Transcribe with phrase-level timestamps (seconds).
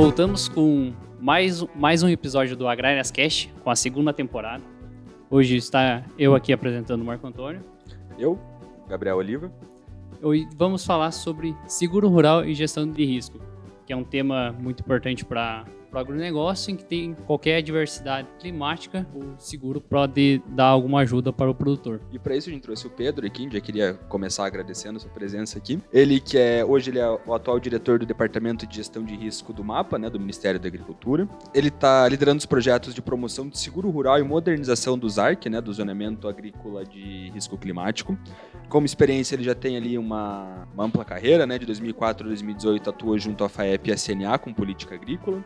[0.00, 4.64] Voltamos com mais, mais um episódio do Agrárias Cast, com a segunda temporada.
[5.28, 7.62] Hoje está eu aqui apresentando o Marco Antônio.
[8.18, 8.38] Eu,
[8.88, 9.52] Gabriel Oliva.
[10.22, 13.38] Hoje vamos falar sobre seguro rural e gestão de risco,
[13.84, 18.28] que é um tema muito importante para para o agronegócio, em que tem qualquer adversidade
[18.38, 22.00] climática, o seguro pode dar alguma ajuda para o produtor.
[22.12, 25.10] E para isso a gente trouxe o Pedro aqui, já queria começar agradecendo a sua
[25.10, 25.80] presença aqui.
[25.92, 29.52] Ele que é, hoje ele é o atual diretor do Departamento de Gestão de Risco
[29.52, 31.28] do MAPA, né, do Ministério da Agricultura.
[31.52, 35.60] Ele está liderando os projetos de promoção de seguro rural e modernização do ZARC, né,
[35.60, 38.16] do Zonamento Agrícola de Risco Climático.
[38.68, 42.90] Como experiência, ele já tem ali uma, uma ampla carreira, né, de 2004 a 2018
[42.90, 45.42] atua junto à FAEP e à CNA com política agrícola.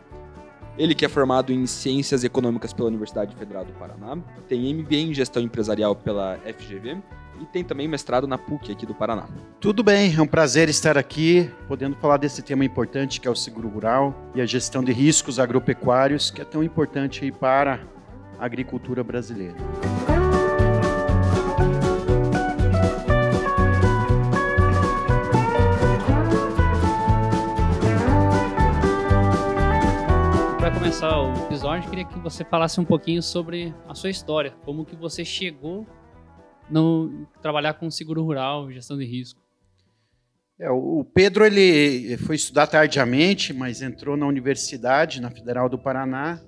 [0.76, 5.14] Ele que é formado em Ciências Econômicas pela Universidade Federal do Paraná, tem MBA em
[5.14, 6.98] Gestão Empresarial pela FGV
[7.40, 9.26] e tem também mestrado na PUC aqui do Paraná.
[9.60, 13.36] Tudo bem, é um prazer estar aqui, podendo falar desse tema importante que é o
[13.36, 17.80] seguro rural e a gestão de riscos agropecuários, que é tão importante para
[18.38, 19.56] a agricultura brasileira.
[30.84, 34.94] Começar o episódio, queria que você falasse um pouquinho sobre a sua história, como que
[34.94, 35.86] você chegou
[36.68, 39.40] no trabalhar com seguro rural, gestão de risco.
[40.60, 46.38] É, o Pedro ele foi estudar tardiamente, mas entrou na universidade, na Federal do Paraná,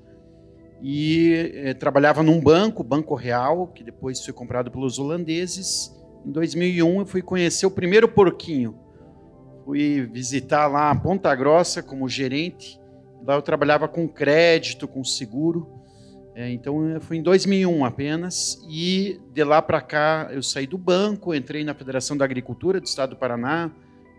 [0.83, 5.91] e é, trabalhava num banco, Banco Real, que depois foi comprado pelos holandeses.
[6.27, 8.79] Em 2001 eu fui conhecer o primeiro porquinho.
[9.65, 12.79] Fui visitar lá a Ponta Grossa como gerente
[13.27, 15.67] Lá eu trabalhava com crédito, com seguro.
[16.35, 18.63] É, então foi em 2001 apenas.
[18.71, 22.87] E de lá para cá eu saí do banco, entrei na Federação da Agricultura do
[22.87, 23.71] Estado do Paraná,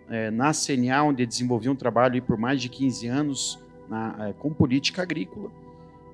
[0.09, 4.53] é, na CNA, onde desenvolvi um trabalho por mais de 15 anos na, é, com
[4.53, 5.50] política agrícola.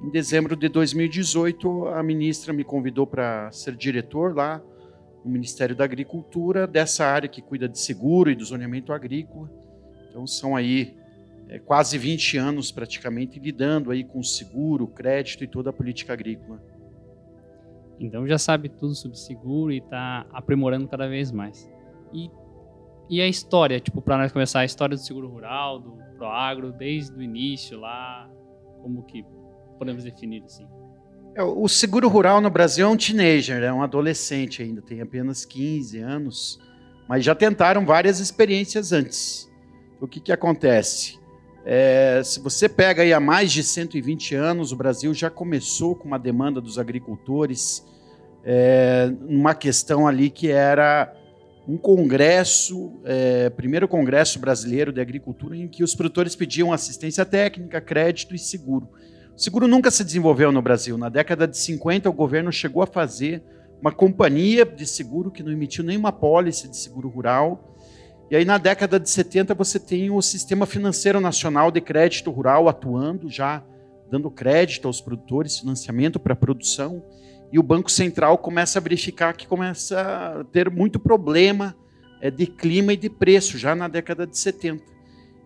[0.03, 4.61] Em dezembro de 2018, a ministra me convidou para ser diretor lá
[5.23, 9.49] no Ministério da Agricultura, dessa área que cuida de seguro e do zoneamento agrícola.
[10.09, 10.95] Então são aí
[11.49, 16.61] é, quase 20 anos praticamente lidando aí com seguro, crédito e toda a política agrícola.
[17.99, 21.69] Então já sabe tudo sobre seguro e está aprimorando cada vez mais.
[22.11, 22.29] E,
[23.09, 27.15] e a história, tipo, para nós começar, a história do seguro rural, do Proagro, desde
[27.17, 28.29] o início lá,
[28.81, 29.25] como que
[29.77, 30.67] podemos definir assim?
[31.35, 35.45] É, o seguro rural no Brasil é um teenager, é um adolescente ainda, tem apenas
[35.45, 36.59] 15 anos,
[37.07, 39.51] mas já tentaram várias experiências antes.
[39.99, 41.22] O que, que acontece?
[41.65, 46.05] É, se você pega aí há mais de 120 anos, o Brasil já começou com
[46.05, 47.85] uma demanda dos agricultores,
[48.43, 51.13] é, uma questão ali que era
[51.65, 57.79] um congresso, é, primeiro congresso brasileiro de agricultura, em que os produtores pediam assistência técnica,
[57.79, 58.89] crédito e seguro.
[59.33, 60.97] O seguro nunca se desenvolveu no Brasil.
[60.97, 63.41] Na década de 50, o governo chegou a fazer
[63.79, 67.73] uma companhia de seguro que não emitiu nenhuma pólice de seguro rural,
[68.29, 72.67] e aí, na década de 70, você tem o Sistema Financeiro Nacional de Crédito Rural
[72.67, 73.63] atuando, já
[74.09, 77.03] dando crédito aos produtores, financiamento para a produção.
[77.51, 79.99] E o Banco Central começa a verificar que começa
[80.39, 81.75] a ter muito problema
[82.21, 84.83] é, de clima e de preço, já na década de 70.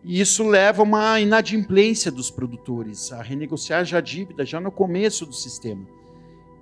[0.03, 4.71] E isso leva a uma inadimplência dos produtores, a renegociar já a dívida, já no
[4.71, 5.85] começo do sistema.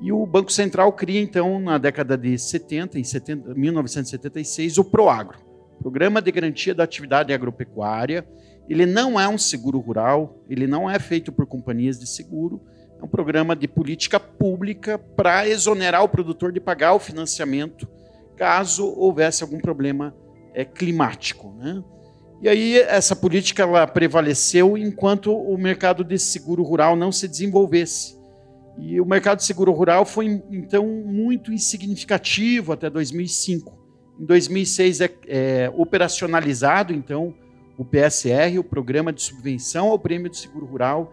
[0.02, 5.46] E o Banco Central cria, então, na década de 70, em 70, 1976, o PROAGRO
[5.80, 8.28] Programa de Garantia da Atividade Agropecuária.
[8.68, 12.62] Ele não é um seguro rural, ele não é feito por companhias de seguro,
[13.00, 17.88] é um programa de política pública para exonerar o produtor de pagar o financiamento
[18.36, 20.16] caso houvesse algum problema
[20.54, 21.54] é, climático.
[21.58, 21.84] Né?
[22.42, 28.16] E aí essa política ela prevaleceu enquanto o mercado de seguro rural não se desenvolvesse.
[28.78, 33.85] E o mercado de seguro rural foi então muito insignificativo até 2005.
[34.20, 37.34] Em 2006 é, é operacionalizado, então,
[37.78, 41.12] o PSR, o Programa de Subvenção ao Prêmio do Seguro Rural,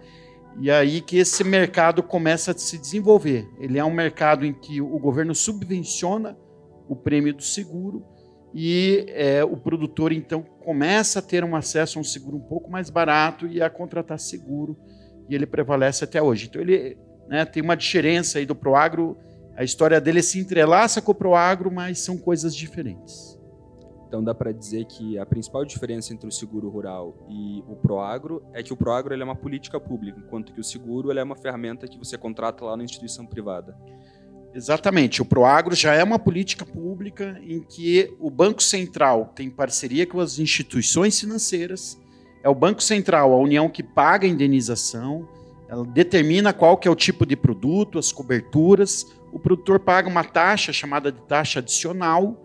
[0.59, 3.49] e aí que esse mercado começa a se desenvolver.
[3.59, 6.37] Ele é um mercado em que o governo subvenciona
[6.89, 8.05] o prêmio do seguro
[8.55, 12.71] e é, o produtor então começa a ter um acesso a um seguro um pouco
[12.71, 14.77] mais barato e a contratar seguro
[15.29, 16.49] e ele prevalece até hoje.
[16.49, 16.99] Então ele
[17.29, 19.17] né, tem uma diferença aí do Proagro
[19.63, 23.39] a história dele se entrelaça com o Proagro, mas são coisas diferentes.
[24.09, 28.43] Então dá para dizer que a principal diferença entre o seguro rural e o Proagro
[28.53, 31.87] é que o Proagro é uma política pública, enquanto que o seguro é uma ferramenta
[31.87, 33.77] que você contrata lá na instituição privada.
[34.53, 35.23] Exatamente.
[35.23, 40.19] O Proagro já é uma política pública em que o Banco Central tem parceria com
[40.19, 41.97] as instituições financeiras
[42.43, 45.29] é o Banco Central, a União que paga a indenização,
[45.69, 50.23] ela determina qual que é o tipo de produto, as coberturas, o produtor paga uma
[50.23, 52.45] taxa chamada de taxa adicional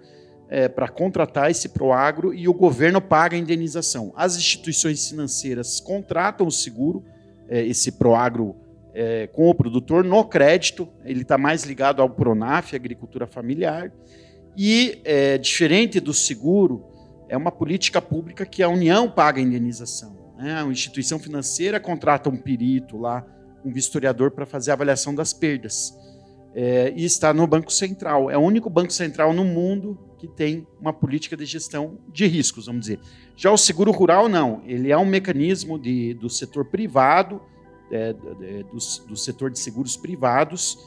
[0.50, 4.14] é, para contratar esse proagro e o governo paga a indenização.
[4.16, 7.04] As instituições financeiras contratam o seguro,
[7.50, 8.56] é, esse proagro
[8.94, 13.92] é, com o produtor no crédito, ele está mais ligado ao Pronaf, agricultura familiar,
[14.56, 16.86] e é, diferente do seguro,
[17.30, 20.18] é uma política pública que a União paga a indenização.
[20.38, 20.54] Né?
[20.60, 23.26] A instituição financeira contrata um perito lá,
[23.64, 25.94] um vistoriador para fazer a avaliação das perdas
[26.54, 28.30] é, e está no Banco Central.
[28.30, 32.66] É o único banco central no mundo que tem uma política de gestão de riscos,
[32.66, 33.00] vamos dizer.
[33.36, 34.64] Já o seguro rural, não.
[34.66, 37.40] Ele é um mecanismo de, do setor privado,
[37.92, 40.78] é, do, do setor de seguros privados,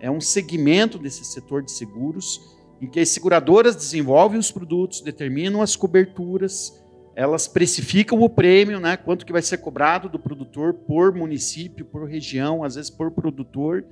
[0.00, 5.60] é um segmento desse setor de seguros, em que as seguradoras desenvolvem os produtos, determinam
[5.60, 6.82] as coberturas,
[7.14, 12.08] elas precificam o prêmio, né, quanto que vai ser cobrado do produtor por município, por
[12.08, 13.84] região, às vezes por produtor,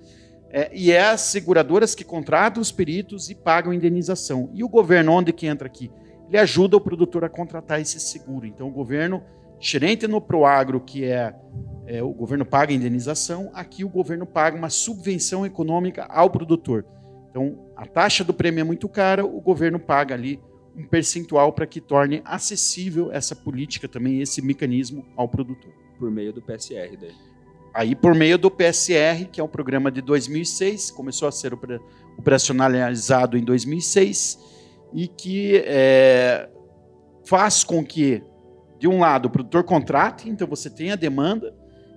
[0.50, 4.50] é, e é as seguradoras que contratam os peritos e pagam indenização.
[4.54, 5.90] E o governo, onde que entra aqui?
[6.28, 8.46] Ele ajuda o produtor a contratar esse seguro.
[8.46, 9.22] Então, o governo,
[9.58, 11.34] diferente no Proagro, que é,
[11.86, 16.84] é o governo paga a indenização, aqui o governo paga uma subvenção econômica ao produtor.
[17.30, 20.40] Então, a taxa do prêmio é muito cara, o governo paga ali
[20.74, 25.72] um percentual para que torne acessível essa política também, esse mecanismo ao produtor.
[25.98, 27.14] Por meio do PSR daí.
[27.74, 31.52] Aí, por meio do PSR, que é um programa de 2006, começou a ser
[32.18, 34.38] operacionalizado em 2006,
[34.92, 36.48] e que é,
[37.24, 38.22] faz com que,
[38.78, 41.54] de um lado, o produtor contrate, então você tem a demanda,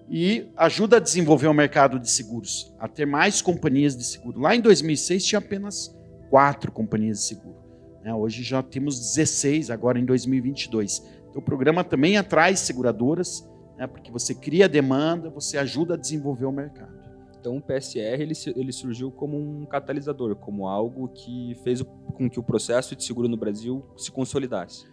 [0.10, 4.42] e ajuda a desenvolver o mercado de seguros, a ter mais companhias de seguro.
[4.42, 5.96] Lá em 2006 tinha apenas
[6.30, 7.56] quatro companhias de seguro.
[8.04, 8.14] Né?
[8.14, 11.02] Hoje já temos 16, agora em 2022.
[11.30, 13.50] Então, o programa também atrai seguradoras
[13.81, 13.88] né?
[13.88, 16.94] porque você cria demanda, você ajuda a desenvolver o mercado.
[17.39, 21.81] Então o PSR ele, ele surgiu como um catalisador, como algo que fez
[22.13, 24.86] com que o processo de seguro no Brasil se consolidasse.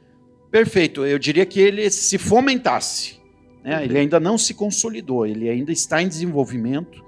[0.50, 3.20] Perfeito, eu diria que ele se fomentasse.
[3.62, 3.84] Né?
[3.84, 7.04] Ele ainda não se consolidou, ele ainda está em desenvolvimento.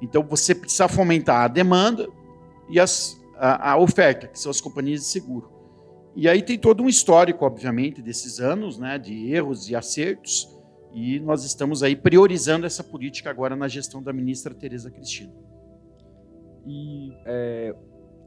[0.00, 2.08] Então você precisa fomentar a demanda
[2.70, 5.50] e as, a, a oferta, que são as companhias de seguro.
[6.14, 10.53] E aí tem todo um histórico, obviamente, desses anos, né, de erros e acertos,
[10.94, 15.32] e nós estamos aí priorizando essa política agora na gestão da ministra Tereza Cristina.
[16.64, 17.74] E, é,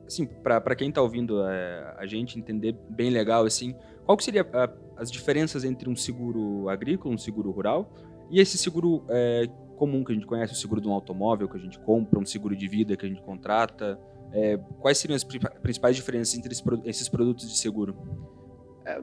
[0.06, 3.74] assim, para quem está ouvindo é, a gente entender bem legal, assim,
[4.06, 7.90] qual que seria a, as diferenças entre um seguro agrícola, um seguro rural,
[8.30, 9.48] e esse seguro é,
[9.78, 12.25] comum que a gente conhece, o seguro de um automóvel que a gente compra, um
[12.25, 13.98] seguro de vida que a gente contrata?
[14.34, 16.54] É, quais seriam as principais diferenças entre
[16.86, 17.96] esses produtos de seguro?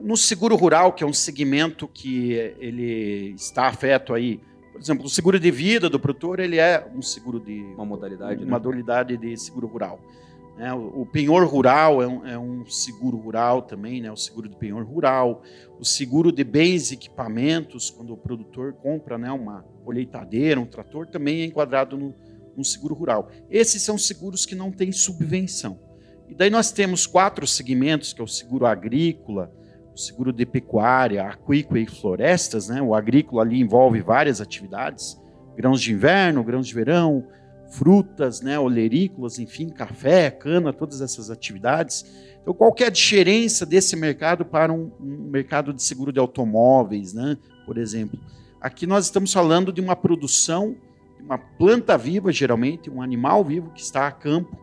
[0.01, 4.39] No seguro rural, que é um segmento que ele está afeto aí,
[4.75, 8.43] por exemplo, o seguro de vida do produtor, ele é um seguro de uma modalidade,
[8.43, 8.51] uma né?
[8.51, 10.01] modalidade de seguro rural.
[10.57, 10.73] Né?
[10.73, 14.11] O penhor rural é um, é um, seguro rural também, né?
[14.11, 15.43] o seguro de penhor rural,
[15.79, 21.07] o seguro de bens e equipamentos, quando o produtor compra né, uma colheitadeira, um trator,
[21.07, 22.13] também é enquadrado no,
[22.55, 23.29] no seguro rural.
[23.49, 25.79] Esses são seguros que não têm subvenção.
[26.27, 29.53] E daí nós temos quatro segmentos, que é o seguro agrícola,
[29.95, 32.81] seguro de pecuária, aquícola e florestas, né?
[32.81, 35.19] O agrícola ali envolve várias atividades,
[35.55, 37.25] grãos de inverno, grãos de verão,
[37.69, 42.05] frutas, né, olerícolas, enfim, café, cana, todas essas atividades.
[42.41, 47.13] Então, qual é a diferença desse mercado para um, um mercado de seguro de automóveis,
[47.13, 48.19] né, por exemplo?
[48.61, 50.75] Aqui nós estamos falando de uma produção,
[51.19, 54.57] uma planta viva, geralmente, um animal vivo que está a campo,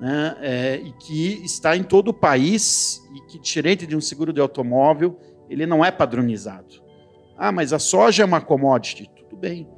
[0.00, 4.32] né, é, e que está em todo o país e que, diferente de um seguro
[4.32, 5.18] de automóvel,
[5.50, 6.82] ele não é padronizado.
[7.36, 9.10] Ah, mas a soja é uma commodity.
[9.16, 9.68] Tudo bem,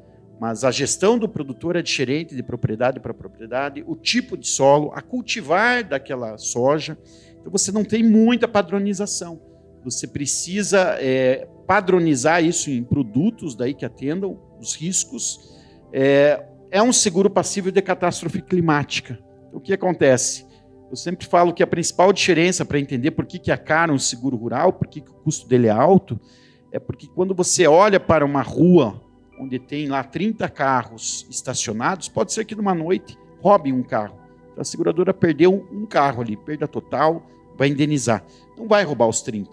[0.40, 4.90] mas a gestão do produtor é diferente de propriedade para propriedade, o tipo de solo,
[4.94, 6.98] a cultivar daquela soja.
[7.38, 9.40] Então você não tem muita padronização.
[9.84, 15.58] Você precisa é, padronizar isso em produtos daí que atendam os riscos.
[15.92, 19.18] É, é um seguro passível de catástrofe climática
[19.52, 20.46] o que acontece?
[20.90, 23.98] Eu sempre falo que a principal diferença para entender por que, que é caro um
[23.98, 26.18] seguro rural, por que, que o custo dele é alto,
[26.72, 29.00] é porque quando você olha para uma rua
[29.40, 34.18] onde tem lá 30 carros estacionados, pode ser que numa noite roube um carro.
[34.50, 37.26] Então a seguradora perdeu um carro ali, perda total,
[37.56, 38.24] vai indenizar.
[38.56, 39.50] Não vai roubar os 30.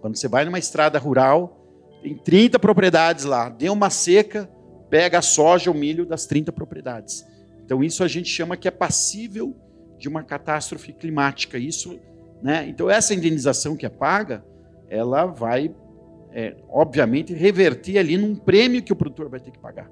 [0.00, 1.58] Quando você vai numa estrada rural,
[2.02, 4.48] tem 30 propriedades lá, deu uma seca,
[4.88, 7.24] pega a soja, o milho das 30 propriedades.
[7.68, 9.54] Então, isso a gente chama que é passível
[9.98, 11.58] de uma catástrofe climática.
[11.58, 12.00] Isso,
[12.42, 12.66] né?
[12.66, 14.42] Então, essa indenização que é paga,
[14.88, 15.70] ela vai
[16.32, 19.90] é, obviamente, reverter ali num prêmio que o produtor vai ter que pagar.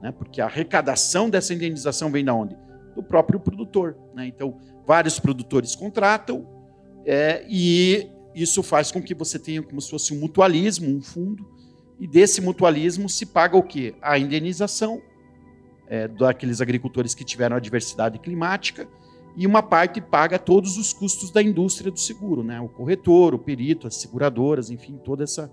[0.00, 0.10] Né?
[0.10, 2.56] Porque a arrecadação dessa indenização vem da onde?
[2.96, 3.98] Do próprio produtor.
[4.14, 4.26] Né?
[4.26, 6.48] Então, vários produtores contratam
[7.04, 11.46] é, e isso faz com que você tenha como se fosse um mutualismo, um fundo,
[11.98, 13.94] e desse mutualismo se paga o quê?
[14.00, 15.02] A indenização
[15.90, 18.88] é, daqueles agricultores que tiveram adversidade climática
[19.36, 22.60] e uma parte paga todos os custos da indústria do seguro, né?
[22.60, 25.50] O corretor, o perito, as seguradoras, enfim, toda essa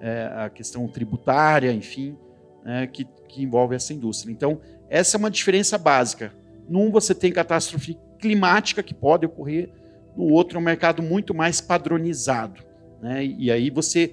[0.00, 2.16] é, a questão tributária, enfim,
[2.64, 4.32] é, que, que envolve essa indústria.
[4.32, 6.32] Então, essa é uma diferença básica.
[6.68, 9.70] Num você tem catástrofe climática que pode ocorrer,
[10.16, 12.62] no outro é um mercado muito mais padronizado,
[13.00, 13.24] né?
[13.24, 14.12] E aí você,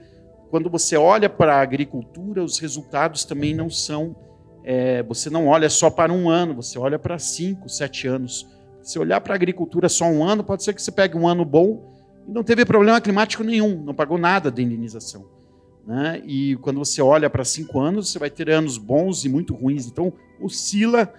[0.50, 4.16] quando você olha para a agricultura, os resultados também não são,
[4.70, 8.46] é, você não olha só para um ano, você olha para cinco, sete anos
[8.82, 11.46] se olhar para a agricultura só um ano, pode ser que você pegue um ano
[11.46, 11.94] bom
[12.28, 15.26] e não teve problema climático nenhum, não pagou nada de indenização.
[15.86, 16.22] Né?
[16.26, 19.88] E quando você olha para cinco anos, você vai ter anos bons e muito ruins.
[19.88, 21.14] Então, oscila,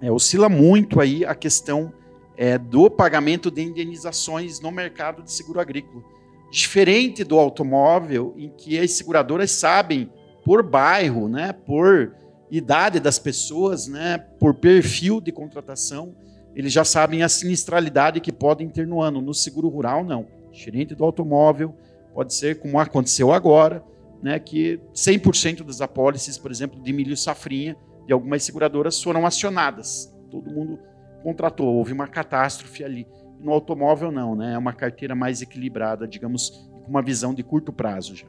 [0.00, 1.92] é, oscila muito aí a questão
[2.36, 6.02] é, do pagamento de indenizações no mercado de seguro agrícola.
[6.50, 10.10] Diferente do automóvel, em que as seguradoras sabem,
[10.44, 12.12] por bairro, né, por
[12.50, 16.14] idade das pessoas, né, por perfil de contratação,
[16.54, 19.20] eles já sabem a sinistralidade que podem ter no ano.
[19.20, 20.26] No seguro rural, não.
[20.50, 21.74] Diferente do automóvel,
[22.14, 23.84] pode ser como aconteceu agora,
[24.22, 27.76] né, que 100% das apólices, por exemplo, de milho safrinha,
[28.06, 30.10] de algumas seguradoras foram acionadas.
[30.30, 30.78] Todo mundo
[31.22, 33.06] contratou, houve uma catástrofe ali.
[33.40, 34.54] No automóvel, não, né?
[34.54, 36.48] É uma carteira mais equilibrada, digamos,
[36.84, 38.26] com uma visão de curto prazo já.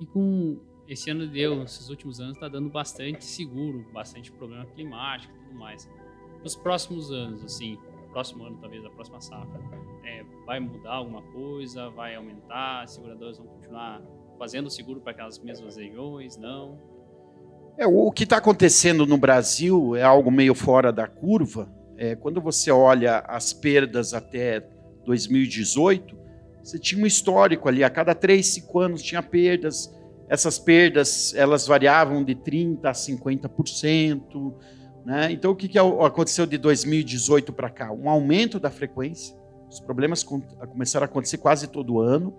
[0.00, 5.32] E com esse ano deu, esses últimos anos, está dando bastante seguro, bastante problema climático
[5.34, 5.88] e tudo mais
[6.42, 7.78] nos próximos anos, assim,
[8.12, 9.60] próximo ano talvez, a próxima safra,
[10.04, 11.88] é, vai mudar alguma coisa?
[11.90, 12.82] Vai aumentar?
[12.82, 14.02] As seguradoras vão continuar
[14.38, 16.36] fazendo seguro para aquelas mesmas regiões?
[16.36, 16.78] Não?
[17.78, 21.72] É, o que está acontecendo no Brasil é algo meio fora da curva.
[21.96, 24.60] É, quando você olha as perdas até
[25.04, 26.18] 2018,
[26.62, 29.92] você tinha um histórico ali, a cada 3, 5 anos tinha perdas.
[30.32, 34.54] Essas perdas elas variavam de 30% a 50%.
[35.04, 35.30] Né?
[35.30, 37.92] Então, o que, que aconteceu de 2018 para cá?
[37.92, 39.36] Um aumento da frequência,
[39.68, 42.34] os problemas começaram a acontecer quase todo ano,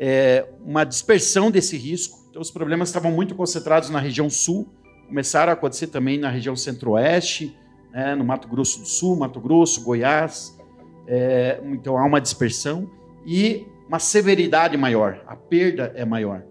[0.00, 2.26] é, uma dispersão desse risco.
[2.28, 4.74] Então, os problemas estavam muito concentrados na região sul,
[5.06, 7.56] começaram a acontecer também na região centro-oeste,
[7.92, 10.58] né, no Mato Grosso do Sul, Mato Grosso, Goiás.
[11.06, 12.90] É, então, há uma dispersão
[13.24, 16.42] e uma severidade maior, a perda é maior.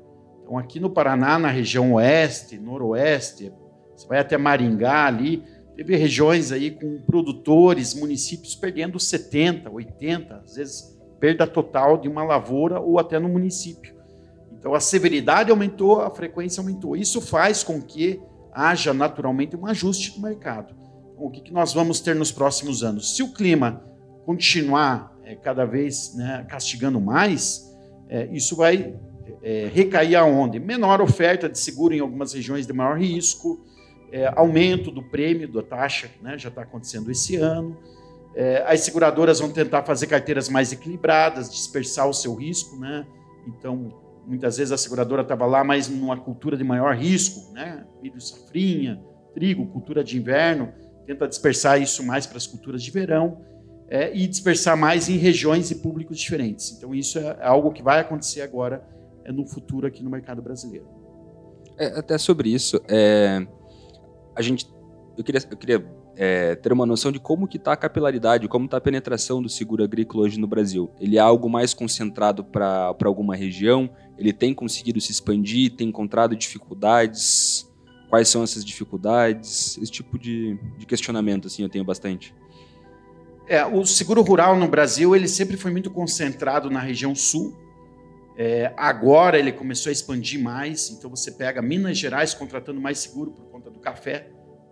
[0.48, 3.52] Então, aqui no Paraná, na região oeste, noroeste,
[3.94, 5.44] você vai até Maringá ali,
[5.76, 12.24] teve regiões aí com produtores, municípios perdendo 70, 80, às vezes perda total de uma
[12.24, 13.94] lavoura ou até no município.
[14.58, 16.96] Então a severidade aumentou, a frequência aumentou.
[16.96, 18.22] Isso faz com que
[18.54, 20.74] haja naturalmente um ajuste do mercado.
[21.12, 23.18] Então, o que, nós vamos ter nos próximos anos?
[23.18, 23.84] Se o clima
[24.26, 27.70] continuar é, cada vez né, castigando mais,
[28.08, 28.96] é, isso vai
[29.42, 30.60] é, recair aonde?
[30.60, 33.66] Menor oferta de seguro em algumas regiões de maior risco,
[34.12, 37.78] é, aumento do prêmio da taxa, né, já está acontecendo esse ano.
[38.36, 43.06] É, as seguradoras vão tentar fazer carteiras mais equilibradas, dispersar o seu risco, né?
[43.48, 47.84] Então, muitas vezes a seguradora estava lá, mas numa cultura de maior risco, né?
[48.00, 49.02] Milho safrinha,
[49.34, 50.72] trigo, cultura de inverno,
[51.08, 53.42] tenta dispersar isso mais para as culturas de verão
[53.90, 56.74] é, e dispersar mais em regiões e públicos diferentes.
[56.78, 58.86] Então, isso é algo que vai acontecer agora
[59.28, 60.88] é, no futuro aqui no mercado brasileiro.
[61.78, 63.46] É, até sobre isso, é,
[64.36, 64.66] a gente.
[65.18, 68.66] Eu queria, eu queria é, ter uma noção de como que está a capilaridade, como
[68.66, 70.90] está a penetração do seguro agrícola hoje no Brasil.
[71.00, 73.90] Ele é algo mais concentrado para alguma região?
[74.18, 75.76] Ele tem conseguido se expandir?
[75.76, 77.70] Tem encontrado dificuldades?
[78.10, 79.78] Quais são essas dificuldades?
[79.78, 82.34] Esse tipo de, de questionamento, assim, eu tenho bastante.
[83.48, 87.67] É, o seguro rural no Brasil ele sempre foi muito concentrado na região sul.
[88.40, 90.92] É, agora ele começou a expandir mais.
[90.92, 94.30] Então você pega Minas Gerais contratando mais seguro por conta do café,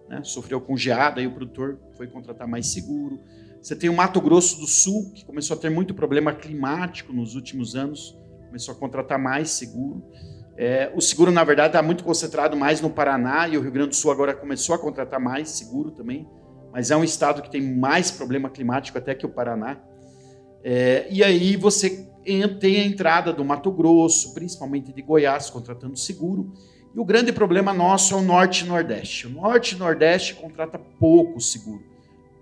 [0.07, 0.21] né?
[0.23, 3.19] sofreu com geada e o produtor foi contratar mais seguro.
[3.59, 7.33] Você tem o Mato Grosso do Sul, que começou a ter muito problema climático nos
[7.33, 10.05] últimos anos, começou a contratar mais seguro.
[10.55, 13.89] É, o seguro, na verdade, está muito concentrado mais no Paraná e o Rio Grande
[13.89, 16.29] do Sul agora começou a contratar mais seguro também,
[16.71, 19.81] mas é um estado que tem mais problema climático até que o Paraná.
[20.63, 22.07] É, e aí você
[22.59, 26.51] tem a entrada do Mato Grosso, principalmente de Goiás, contratando seguro,
[26.93, 29.27] e o grande problema nosso é o Norte e Nordeste.
[29.27, 31.83] O Norte e Nordeste contrata pouco seguro.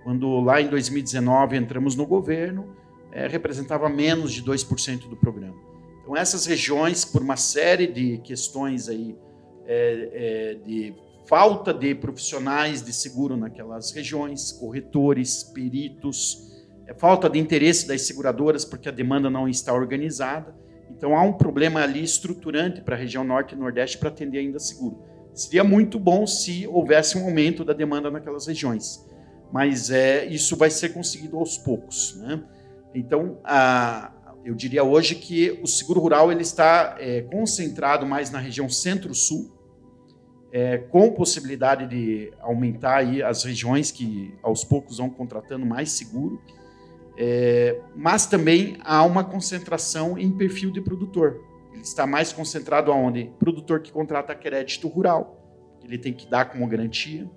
[0.03, 2.75] Quando lá em 2019 entramos no governo,
[3.11, 5.55] é, representava menos de 2% do programa.
[6.01, 9.15] Então, essas regiões, por uma série de questões aí,
[9.65, 10.93] é, é, de
[11.25, 16.52] falta de profissionais de seguro naquelas regiões, corretores, peritos,
[16.97, 20.55] falta de interesse das seguradoras porque a demanda não está organizada.
[20.89, 24.59] Então há um problema ali estruturante para a região norte e nordeste para atender ainda
[24.59, 25.01] seguro.
[25.33, 29.03] Seria muito bom se houvesse um aumento da demanda naquelas regiões,
[29.51, 32.15] mas é, isso vai ser conseguido aos poucos.
[32.17, 32.43] Né?
[32.93, 34.11] Então, a,
[34.45, 39.51] eu diria hoje que o seguro rural ele está é, concentrado mais na região centro-sul,
[40.51, 46.39] é, com possibilidade de aumentar aí as regiões que aos poucos vão contratando mais seguro,
[47.17, 51.39] é, mas também há uma concentração em perfil de produtor.
[51.71, 53.31] Ele está mais concentrado aonde?
[53.39, 57.29] Produtor que contrata crédito rural, ele tem que dar como garantia,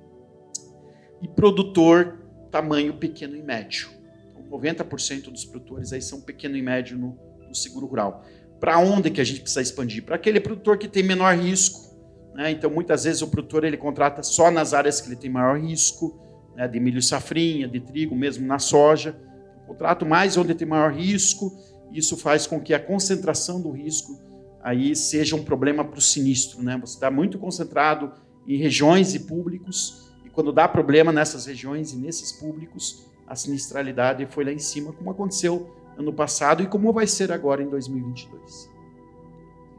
[1.22, 3.88] e produtor tamanho pequeno e médio.
[4.30, 7.18] Então, 90% dos produtores aí são pequeno e médio no,
[7.48, 8.24] no seguro rural.
[8.60, 10.04] Para onde que a gente precisa expandir?
[10.04, 11.86] Para aquele produtor que tem menor risco,
[12.34, 12.50] né?
[12.50, 16.20] Então, muitas vezes o produtor ele contrata só nas áreas que ele tem maior risco,
[16.54, 16.68] né?
[16.68, 19.18] de milho safrinha, de trigo, mesmo na soja.
[19.66, 21.52] Contrato mais onde tem maior risco.
[21.92, 24.18] Isso faz com que a concentração do risco
[24.62, 26.62] aí seja um problema para o sinistro.
[26.62, 26.76] Né?
[26.80, 28.12] Você está muito concentrado
[28.46, 34.26] em regiões e públicos, e quando dá problema nessas regiões e nesses públicos, a sinistralidade
[34.26, 38.70] foi lá em cima, como aconteceu ano passado e como vai ser agora em 2022.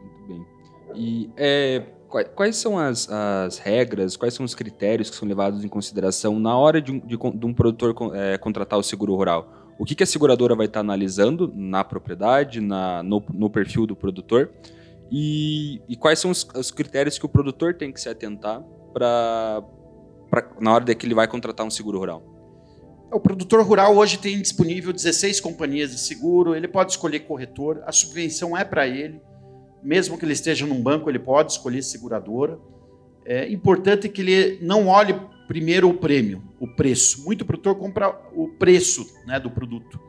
[0.01, 0.46] Muito bem.
[0.96, 1.86] E é,
[2.36, 6.58] Quais são as, as, regras, quais são os critérios que são levados em consideração na
[6.58, 9.66] hora de um, de, de um produtor é, contratar o seguro rural?
[9.79, 13.96] O que, que, a seguradora vai estar analisando na propriedade, na, no, no, perfil do
[13.96, 14.51] produtor?
[15.12, 19.63] E, e quais são os, os, critérios que o produtor tem que se atentar para
[20.60, 22.24] na hora de que ele vai contratar um seguro rural?
[23.13, 27.91] O produtor rural hoje tem disponível 16 companhias de seguro, ele pode escolher corretor, a
[27.91, 29.21] subvenção é para ele
[29.88, 32.60] mesmo que ele esteja num banco, ele pode escolher seguradora.
[33.25, 37.23] É importante que ele não olhe primeiro o prêmio, o preço.
[37.23, 39.99] Muito produtor compra o preço né, do produto.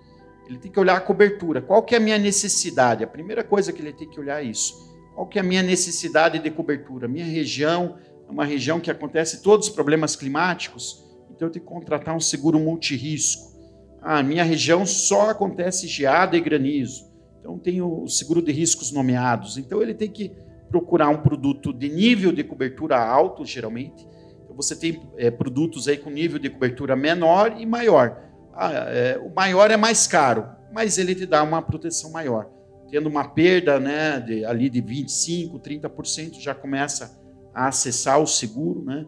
[0.49, 1.61] Ele tem que olhar a cobertura.
[1.61, 3.05] Qual que é a minha necessidade?
[3.05, 4.89] A primeira coisa que ele tem que olhar é isso.
[5.15, 7.07] Qual que é a minha necessidade de cobertura?
[7.07, 11.71] Minha região é uma região que acontece todos os problemas climáticos, então eu tenho que
[11.71, 13.49] contratar um seguro multirisco.
[14.01, 17.09] Ah, minha região só acontece geada e granizo.
[17.41, 19.57] Então tem o seguro de riscos nomeados.
[19.57, 20.33] Então ele tem que
[20.69, 24.07] procurar um produto de nível de cobertura alto, geralmente.
[24.59, 28.21] Você tem é, produtos aí com nível de cobertura menor e maior.
[28.53, 32.51] Ah, é, o maior é mais caro, mas ele te dá uma proteção maior.
[32.91, 37.17] Tendo uma perda né, de, ali de 25%, 30%, já começa
[37.55, 38.83] a acessar o seguro.
[38.85, 39.07] Né?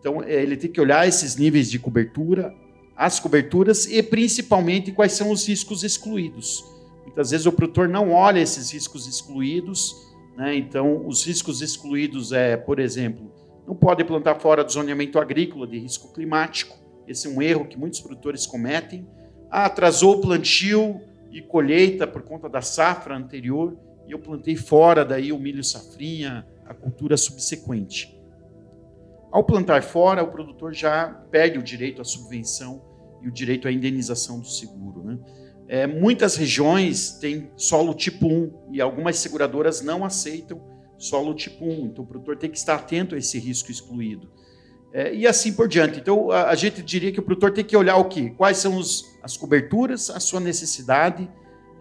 [0.00, 2.50] Então é, ele tem que olhar esses níveis de cobertura,
[2.96, 6.64] as coberturas e principalmente quais são os riscos excluídos.
[7.04, 9.94] Muitas vezes o produtor não olha esses riscos excluídos,
[10.38, 10.56] né?
[10.56, 13.30] então os riscos excluídos é, por exemplo,
[13.66, 16.78] não pode plantar fora do zoneamento agrícola de risco climático.
[17.06, 19.06] Esse é um erro que muitos produtores cometem.
[19.50, 21.00] Ah, atrasou o plantio
[21.30, 23.76] e colheita por conta da safra anterior
[24.06, 28.16] e eu plantei fora daí o milho safrinha, a cultura subsequente.
[29.32, 32.82] Ao plantar fora, o produtor já perde o direito à subvenção
[33.20, 35.02] e o direito à indenização do seguro.
[35.02, 35.18] Né?
[35.68, 41.86] É, muitas regiões têm solo tipo 1 e algumas seguradoras não aceitam solo tipo 1.
[41.86, 44.28] Então o produtor tem que estar atento a esse risco excluído.
[44.92, 45.98] É, e assim por diante.
[45.98, 48.32] Então a, a, gente diria que o produtor tem que olhar o quê?
[48.36, 51.28] Quais são os, as coberturas, a sua necessidade,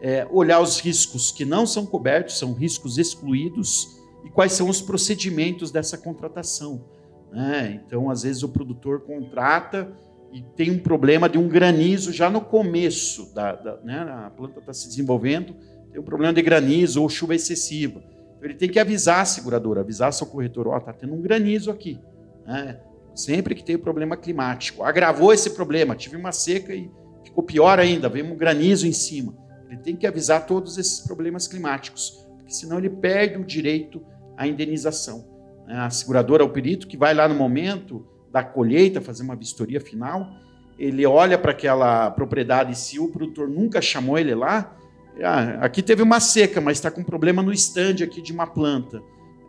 [0.02, 4.82] é, olhar os riscos que não são cobertos, são riscos excluídos, e quais são os
[4.82, 6.84] procedimentos dessa contratação.
[7.32, 7.82] Né?
[7.86, 9.92] Então, às vezes, o produtor contrata
[10.32, 14.60] e tem um problema de um granizo já no começo, da, da né, a planta
[14.60, 15.56] está se desenvolvendo,
[15.92, 18.04] tem um problema de granizo ou chuva excessiva.
[18.42, 21.72] Ele tem que avisar a seguradora, avisar seu corretor, ó, oh, está tendo um granizo
[21.72, 22.00] aqui.
[22.46, 22.80] Né?
[23.14, 24.84] Sempre que tem problema climático.
[24.84, 26.92] Agravou esse problema, tive uma seca e
[27.24, 29.34] ficou pior ainda, veio um granizo em cima.
[29.70, 34.02] Ele tem que avisar todos esses problemas climáticos, porque senão ele perde o direito
[34.38, 35.26] à indenização.
[35.66, 35.76] Né?
[35.78, 40.30] A seguradora, o perito, que vai lá no momento da colheita, fazer uma vistoria final,
[40.78, 44.76] ele olha para aquela propriedade, se o produtor nunca chamou ele lá,
[45.24, 49.02] ah, aqui teve uma seca, mas está com problema no estande aqui de uma planta.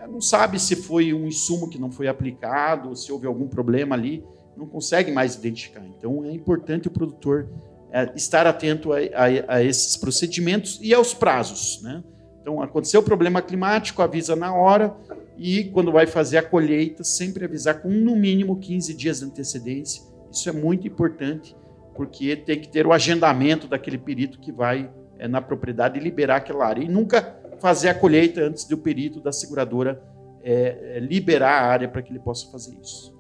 [0.09, 4.25] Não sabe se foi um insumo que não foi aplicado, se houve algum problema ali,
[4.57, 5.85] não consegue mais identificar.
[5.85, 7.49] Então é importante o produtor
[7.93, 11.81] é, estar atento a, a, a, esses procedimentos e aos prazos.
[11.83, 12.03] Né?
[12.41, 14.95] Então, aconteceu o problema climático, avisa na hora,
[15.37, 20.03] e quando vai fazer a colheita, sempre avisar com no mínimo 15 dias de antecedência.
[20.31, 21.57] Isso é muito importante,
[21.95, 24.91] porque tem que ter o agendamento daquele perito que vai é,
[25.29, 26.83] na propriedade liberar aquela área.
[26.83, 30.03] E nunca fazer a colheita antes do perito da seguradora
[30.43, 33.15] é, é, liberar a área para que ele possa fazer isso.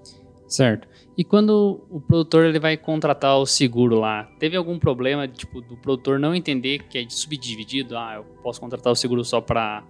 [0.46, 0.86] Certo.
[1.18, 5.76] E quando o produtor ele vai contratar o seguro lá, teve algum problema tipo do
[5.76, 7.96] produtor não entender que é subdividido?
[7.98, 9.82] Ah, eu posso contratar o seguro só para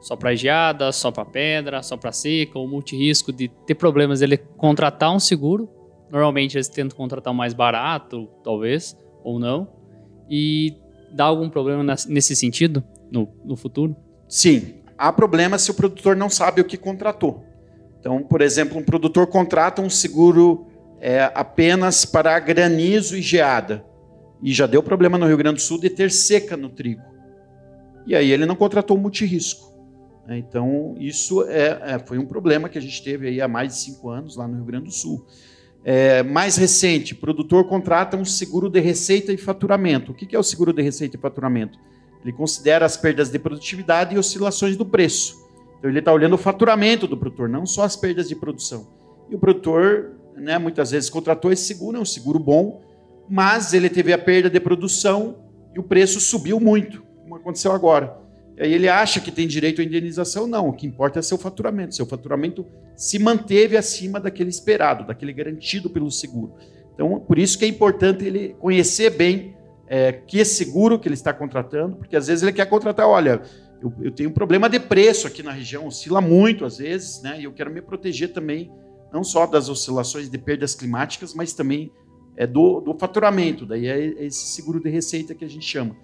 [0.00, 4.36] só para geada, só para pedra, só para seca, ou multirisco de ter problemas ele
[4.36, 5.68] contratar um seguro.
[6.10, 9.68] Normalmente eles tentam contratar o mais barato, talvez, ou não.
[10.30, 10.76] E
[11.16, 13.96] dá algum problema nesse sentido no, no futuro?
[14.28, 14.74] Sim.
[14.98, 17.44] Há problema se o produtor não sabe o que contratou.
[17.98, 20.66] Então, por exemplo, um produtor contrata um seguro
[21.00, 23.84] é, apenas para granizo e geada.
[24.42, 27.02] E já deu problema no Rio Grande do Sul de ter seca no trigo.
[28.06, 29.74] E aí ele não contratou multirisco.
[30.26, 30.38] Né?
[30.38, 33.80] Então, isso é, é, foi um problema que a gente teve aí há mais de
[33.80, 35.26] cinco anos lá no Rio Grande do Sul.
[35.88, 40.10] É, mais recente, produtor contrata um seguro de receita e faturamento.
[40.10, 41.78] O que é o seguro de receita e faturamento?
[42.24, 45.46] Ele considera as perdas de produtividade e oscilações do preço.
[45.78, 48.88] Então, ele está olhando o faturamento do produtor, não só as perdas de produção.
[49.30, 52.82] E o produtor, né, muitas vezes, contratou esse seguro, é um seguro bom,
[53.30, 55.36] mas ele teve a perda de produção
[55.72, 58.25] e o preço subiu muito, como aconteceu agora.
[58.58, 60.68] Aí ele acha que tem direito à indenização, não.
[60.68, 61.94] O que importa é seu faturamento.
[61.94, 62.66] Seu faturamento
[62.96, 66.54] se manteve acima daquele esperado, daquele garantido pelo seguro.
[66.94, 69.54] Então, por isso que é importante ele conhecer bem
[69.86, 73.42] é, que seguro que ele está contratando, porque às vezes ele quer contratar, olha,
[73.82, 77.38] eu, eu, tenho um problema de preço aqui na região, oscila muito às vezes, né?
[77.38, 78.72] E eu quero me proteger também,
[79.12, 81.92] não só das oscilações de perdas climáticas, mas também
[82.36, 83.66] é, do, do faturamento.
[83.66, 85.94] Daí é esse seguro de receita que a gente chama.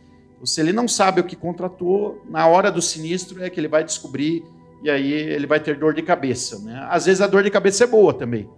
[0.45, 3.85] Se ele não sabe o que contratou, na hora do sinistro é que ele vai
[3.85, 4.43] descobrir
[4.83, 6.59] e aí ele vai ter dor de cabeça.
[6.59, 6.87] Né?
[6.91, 8.49] Às vezes a dor de cabeça é boa também.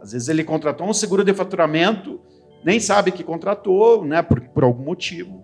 [0.00, 2.20] Às vezes ele contratou um seguro de faturamento,
[2.64, 5.42] nem sabe que contratou, né, por, por algum motivo,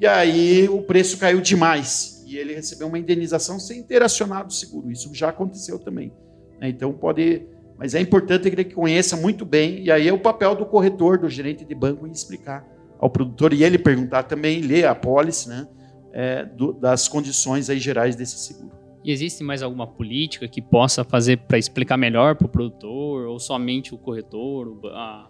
[0.00, 4.52] e aí o preço caiu demais e ele recebeu uma indenização sem ter acionado o
[4.52, 4.90] seguro.
[4.90, 6.12] Isso já aconteceu também.
[6.60, 6.68] Né?
[6.68, 7.46] Então pode,
[7.78, 11.18] mas é importante que ele conheça muito bem e aí é o papel do corretor,
[11.18, 12.66] do gerente de banco em explicar
[12.98, 15.66] ao produtor e ele perguntar também, ler a apólice, né,
[16.12, 18.72] é, do, das condições aí gerais desse seguro.
[19.04, 23.38] E existe mais alguma política que possa fazer para explicar melhor para o produtor ou
[23.38, 24.68] somente o corretor?
[24.68, 25.28] O, a,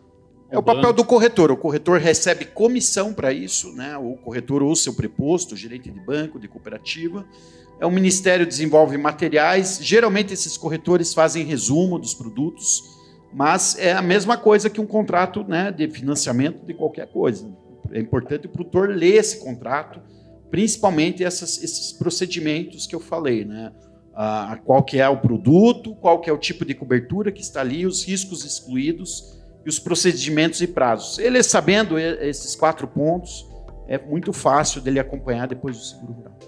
[0.48, 1.50] é o papel do corretor.
[1.50, 3.98] O corretor recebe comissão para isso, né?
[3.98, 7.26] O corretor ou seu preposto, gerente de banco, de cooperativa.
[7.80, 9.80] É o Ministério desenvolve materiais.
[9.82, 12.93] Geralmente esses corretores fazem resumo dos produtos,
[13.34, 17.50] mas é a mesma coisa que um contrato né, de financiamento de qualquer coisa.
[17.90, 20.00] É importante o produtor ler esse contrato,
[20.52, 23.72] principalmente essas, esses procedimentos que eu falei, né?
[24.14, 27.60] Ah, qual que é o produto, qual que é o tipo de cobertura que está
[27.60, 31.18] ali, os riscos excluídos e os procedimentos e prazos.
[31.18, 33.44] Ele sabendo esses quatro pontos,
[33.88, 36.38] é muito fácil dele acompanhar depois do seguro rural.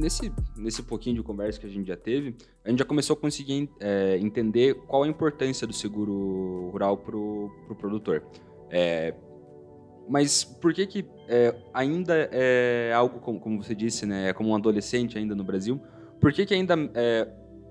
[0.00, 2.34] Nesse, nesse pouquinho de conversa que a gente já teve,
[2.64, 7.16] a gente já começou a conseguir é, entender qual a importância do seguro rural para
[7.16, 8.22] o pro produtor.
[8.70, 9.14] É,
[10.08, 14.50] mas por que que é, ainda é algo, como, como, você disse, né, é como
[14.50, 15.80] um adolescente ainda no Brasil,
[16.20, 16.76] por que que ainda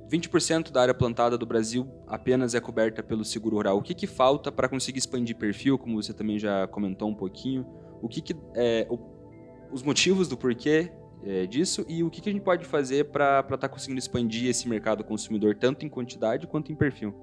[0.10, 3.78] 20% da área plantada do Brasil apenas é coberta pelo seguro rural?
[3.78, 7.66] O que que falta para conseguir expandir perfil, como você também já comentou um pouquinho?
[8.02, 8.36] O que que...
[8.56, 8.98] É, o,
[9.72, 10.92] os motivos do porquê
[11.24, 14.50] é, disso e o que, que, a gente pode fazer para estar tá conseguindo expandir
[14.50, 17.14] esse mercado consumidor, tanto em quantidade quanto em perfil?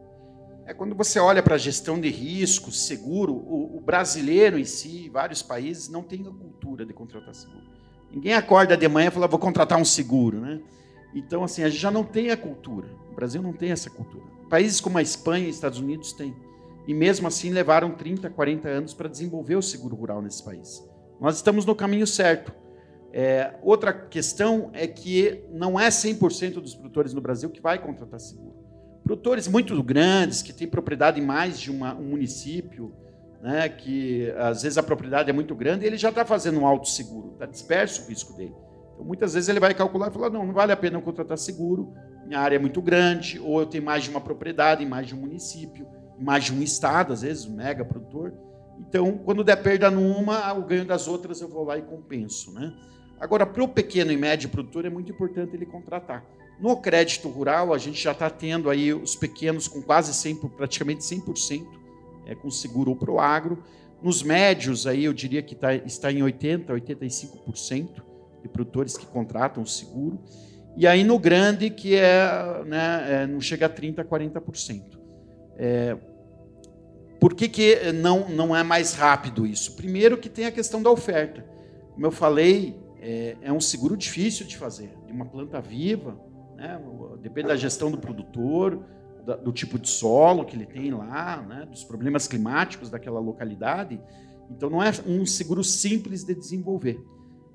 [0.66, 5.08] É quando você olha para a gestão de riscos, seguro, o, o, brasileiro em si,
[5.08, 7.62] vários países, não tem a cultura de contratar seguro.
[8.10, 10.40] Ninguém acorda de manhã e fala, vou contratar um seguro.
[10.40, 10.60] Né?
[11.14, 12.88] Então, assim, a gente já não tem a cultura.
[13.10, 14.24] O Brasil não tem essa cultura.
[14.50, 16.34] Países como a Espanha e Estados Unidos têm.
[16.86, 20.84] E mesmo assim levaram 30, 40 anos para desenvolver o seguro rural nesse país.
[21.20, 22.52] Nós estamos no caminho certo
[23.18, 28.20] é, outra questão é que não é 100% dos produtores no Brasil que vai contratar
[28.20, 28.54] seguro.
[29.02, 32.92] Produtores muito grandes, que têm propriedade em mais de uma, um município,
[33.40, 36.90] né, que às vezes a propriedade é muito grande, ele já está fazendo um alto
[36.90, 38.54] seguro, está disperso o risco dele.
[38.92, 41.38] Então, muitas vezes ele vai calcular e falar: não, não vale a pena eu contratar
[41.38, 41.94] seguro,
[42.26, 45.14] minha área é muito grande, ou eu tenho mais de uma propriedade em mais de
[45.14, 45.86] um município,
[46.20, 48.34] em mais de um estado, às vezes, um mega produtor.
[48.78, 52.52] Então, quando der perda numa, o ganho das outras eu vou lá e compenso.
[52.52, 52.74] Né?
[53.18, 56.24] Agora, para o pequeno e médio produtor, é muito importante ele contratar.
[56.60, 61.02] No crédito rural, a gente já está tendo aí os pequenos com quase 100%, praticamente
[61.02, 61.66] 100%,
[62.26, 63.62] é, com seguro ou pro agro.
[64.02, 68.02] Nos médios, aí eu diria que tá, está em 80%, 85%
[68.42, 70.18] de produtores que contratam o seguro.
[70.76, 74.82] E aí no grande, que é, né, é, não chega a 30%, 40%.
[75.56, 75.96] É,
[77.18, 79.74] por que, que não, não é mais rápido isso?
[79.74, 81.44] Primeiro que tem a questão da oferta.
[81.94, 86.18] Como eu falei, é, é um seguro difícil de fazer, de uma planta viva,
[86.56, 86.80] né,
[87.20, 88.82] depende da gestão do produtor,
[89.44, 94.00] do tipo de solo que ele tem lá, né, dos problemas climáticos daquela localidade.
[94.50, 97.00] Então não é um seguro simples de desenvolver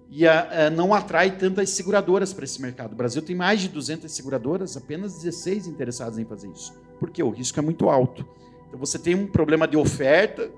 [0.10, 2.94] e a, a, não atrai tantas seguradoras para esse mercado.
[2.94, 7.30] O Brasil tem mais de 200 seguradoras, apenas 16 interessadas em fazer isso, porque o
[7.30, 8.28] risco é muito alto.
[8.68, 10.50] Então você tem um problema de oferta,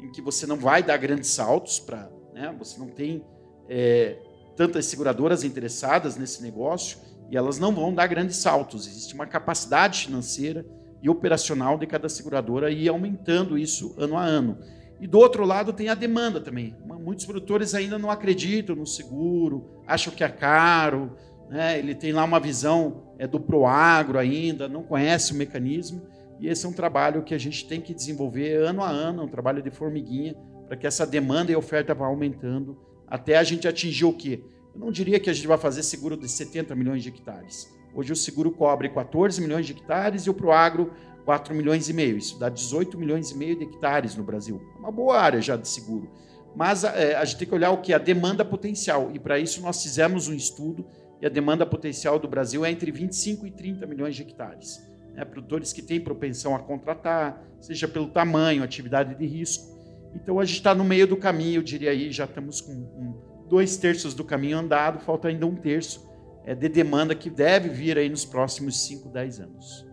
[0.00, 2.10] em que você não vai dar grandes saltos para.
[2.32, 3.24] Né, você não tem
[3.68, 4.16] é,
[4.60, 6.98] tantas seguradoras interessadas nesse negócio
[7.30, 8.86] e elas não vão dar grandes saltos.
[8.86, 10.66] Existe uma capacidade financeira
[11.02, 14.58] e operacional de cada seguradora e aumentando isso ano a ano.
[15.00, 16.76] E do outro lado tem a demanda também.
[16.84, 21.16] Muitos produtores ainda não acreditam no seguro, acham que é caro,
[21.48, 21.78] né?
[21.78, 26.02] ele tem lá uma visão é, do proagro ainda, não conhece o mecanismo.
[26.38, 29.28] E esse é um trabalho que a gente tem que desenvolver ano a ano, um
[29.28, 30.34] trabalho de formiguinha,
[30.68, 34.40] para que essa demanda e oferta vá aumentando até a gente atingir o quê?
[34.72, 37.68] Eu não diria que a gente vai fazer seguro de 70 milhões de hectares.
[37.92, 40.92] Hoje o seguro cobre 14 milhões de hectares e o proagro
[41.24, 42.16] 4 milhões e meio.
[42.16, 44.60] Isso dá 18 milhões e meio de hectares no Brasil.
[44.76, 46.10] É uma boa área já de seguro.
[46.54, 47.92] Mas é, a gente tem que olhar o que?
[47.92, 49.10] A demanda potencial.
[49.12, 50.84] E para isso nós fizemos um estudo
[51.20, 54.80] e a demanda potencial do Brasil é entre 25 e 30 milhões de hectares.
[55.16, 59.79] É, produtores que têm propensão a contratar, seja pelo tamanho, atividade de risco.
[60.14, 63.14] Então a gente está no meio do caminho, eu diria aí, já estamos com um,
[63.48, 66.08] dois terços do caminho andado, falta ainda um terço
[66.44, 69.86] é, de demanda que deve vir aí nos próximos 5, 10 anos.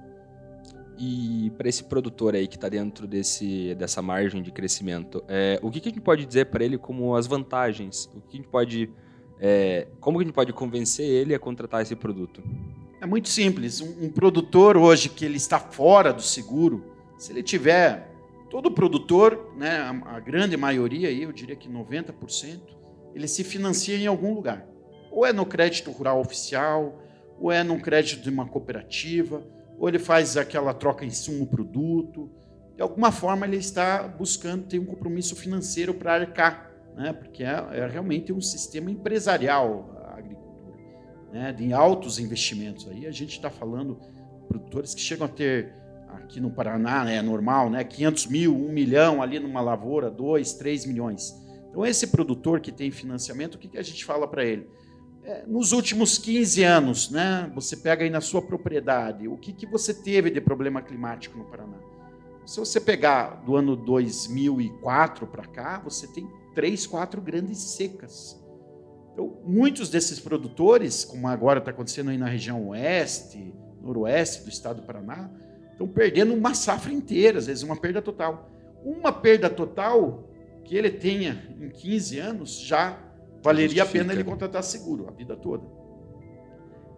[0.99, 5.69] E para esse produtor aí que está dentro desse, dessa margem de crescimento, é, o
[5.69, 8.09] que, que, a gente pode dizer para ele como as vantagens?
[8.15, 8.89] O que a gente pode,
[9.39, 12.41] é, como que a gente pode convencer ele a contratar esse produto?
[12.99, 13.79] É muito simples.
[13.79, 16.83] Um, um, produtor hoje que ele está fora do seguro,
[17.15, 18.11] se ele tiver
[18.49, 22.61] todo produtor, né, a, grande maioria eu diria que 90%,
[23.13, 24.67] ele se financia em algum lugar.
[25.11, 27.01] Ou é no crédito rural oficial,
[27.39, 29.43] ou é num crédito de uma cooperativa
[29.77, 32.29] ou ele faz aquela troca insumo-produto.
[32.75, 37.13] De alguma forma, ele está buscando ter um compromisso financeiro para arcar, né?
[37.13, 40.77] porque é, é, realmente um sistema empresarial a agricultura,
[41.31, 41.53] né?
[41.53, 42.87] de altos investimentos.
[42.89, 43.99] Aí a gente está falando
[44.47, 45.73] produtores que chegam a ter,
[46.09, 50.53] aqui no Paraná, né, é normal, né, 500 mil, 1 milhão ali numa lavoura, 2,
[50.53, 51.33] 3 milhões.
[51.69, 54.69] Então, esse produtor que tem financiamento, o que, que a gente fala para ele?
[55.23, 59.65] É, nos últimos 15 anos, né, você pega aí na sua propriedade, o que, que
[59.65, 61.77] você teve de problema climático no Paraná?
[62.45, 68.41] Se você pegar do ano 2004 para cá, você tem três, quatro grandes secas.
[69.11, 74.79] Então, muitos desses produtores, como agora está acontecendo aí na região oeste, noroeste do estado
[74.79, 75.29] do Paraná,
[75.77, 78.49] estão perdendo uma safra inteira, às vezes uma perda total.
[78.83, 80.27] Uma perda total
[80.63, 82.99] que ele tenha em 15 anos já
[83.43, 85.63] valeria a pena ele contratar seguro a vida toda.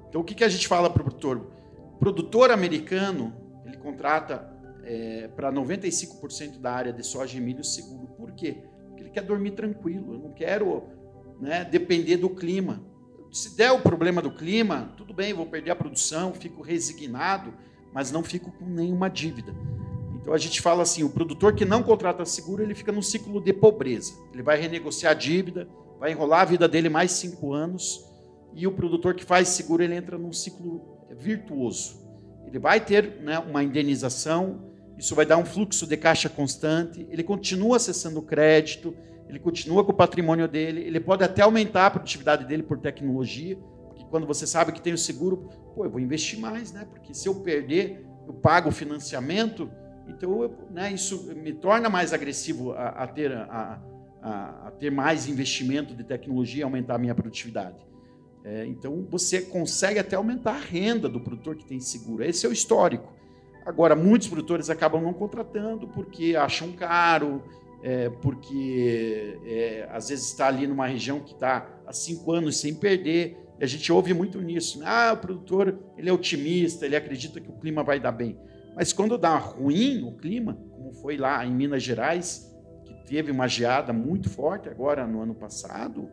[0.07, 1.51] Então, o que, que a gente fala para o produtor?
[1.93, 3.33] O produtor americano,
[3.65, 4.49] ele contrata
[4.83, 8.07] é, para 95% da área de soja e milho seguro.
[8.17, 8.63] Por quê?
[8.87, 10.13] Porque ele quer dormir tranquilo.
[10.13, 10.83] Eu não quero
[11.39, 12.83] né, depender do clima.
[13.31, 17.53] Se der o problema do clima, tudo bem, vou perder a produção, fico resignado,
[17.93, 19.53] mas não fico com nenhuma dívida.
[20.21, 23.41] Então a gente fala assim: o produtor que não contrata seguro, ele fica num ciclo
[23.41, 24.13] de pobreza.
[24.33, 25.67] Ele vai renegociar a dívida,
[25.99, 28.05] vai enrolar a vida dele mais cinco anos
[28.53, 31.99] e o produtor que faz seguro ele entra num ciclo virtuoso.
[32.45, 37.23] Ele vai ter né, uma indenização, isso vai dar um fluxo de caixa constante, ele
[37.23, 38.95] continua acessando o crédito,
[39.27, 43.57] ele continua com o patrimônio dele, ele pode até aumentar a produtividade dele por tecnologia,
[44.09, 46.85] quando você sabe que tem o seguro, pô, eu vou investir mais, né?
[46.89, 49.69] Porque se eu perder, eu pago o financiamento,
[50.07, 53.81] então eu, né, isso me torna mais agressivo a, a ter a,
[54.21, 57.77] a, a ter mais investimento de tecnologia e aumentar a minha produtividade.
[58.43, 62.23] É, então, você consegue até aumentar a renda do produtor que tem seguro.
[62.23, 63.13] Esse é o histórico.
[63.65, 67.43] Agora, muitos produtores acabam não contratando porque acham caro,
[67.83, 72.73] é, porque é, às vezes está ali numa região que está há cinco anos sem
[72.73, 73.37] perder.
[73.61, 74.79] A gente ouve muito nisso.
[74.79, 74.85] Né?
[74.87, 78.39] Ah, o produtor ele é otimista, ele acredita que o clima vai dar bem.
[78.75, 82.49] Mas quando dá ruim o clima, como foi lá em Minas Gerais,
[83.09, 86.09] teve uma geada muito forte agora no ano passado,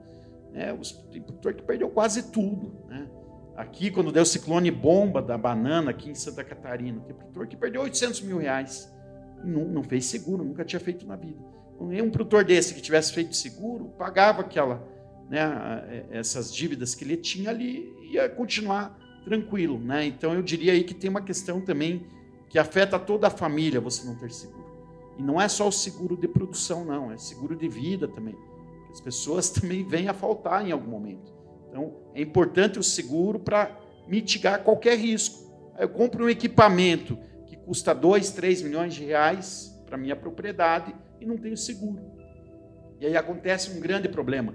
[0.50, 0.80] né, o
[1.20, 2.74] produtor que perdeu quase tudo.
[2.88, 3.06] Né?
[3.54, 7.56] Aqui, quando deu o ciclone bomba da banana aqui em Santa Catarina, tem produtor que
[7.56, 8.90] perdeu 800 mil reais.
[9.44, 11.38] Não, não fez seguro, nunca tinha feito na vida.
[11.78, 14.82] Um produtor desse que tivesse feito seguro, pagava aquela,
[15.28, 20.06] né, essas dívidas que ele tinha ali, ia continuar tranquilo, né?
[20.06, 22.06] Então eu diria aí que tem uma questão também
[22.48, 24.64] que afeta toda a família você não ter seguro.
[25.18, 28.36] E não é só o seguro de produção, não, é seguro de vida também.
[28.90, 31.34] As pessoas também vêm a faltar em algum momento.
[31.68, 35.44] Então é importante o seguro para mitigar qualquer risco.
[35.78, 41.26] Eu compro um equipamento que custa 2, 3 milhões de reais para minha propriedade e
[41.26, 42.00] não tenho seguro.
[43.00, 44.54] E aí acontece um grande problema,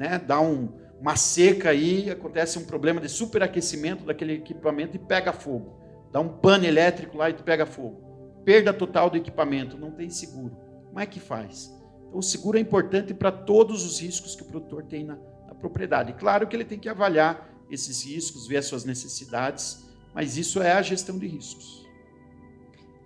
[0.00, 0.18] né?
[0.18, 5.78] Dá um, uma seca aí, acontece um problema de superaquecimento daquele equipamento e pega fogo.
[6.10, 8.00] Dá um pano elétrico lá e pega fogo.
[8.42, 10.56] Perda total do equipamento, não tem seguro.
[10.86, 11.70] Como é que faz?
[12.08, 15.54] Então, o seguro é importante para todos os riscos que o produtor tem na, na
[15.54, 16.14] propriedade.
[16.14, 20.72] Claro que ele tem que avaliar esses riscos, ver as suas necessidades, mas isso é
[20.72, 21.86] a gestão de riscos.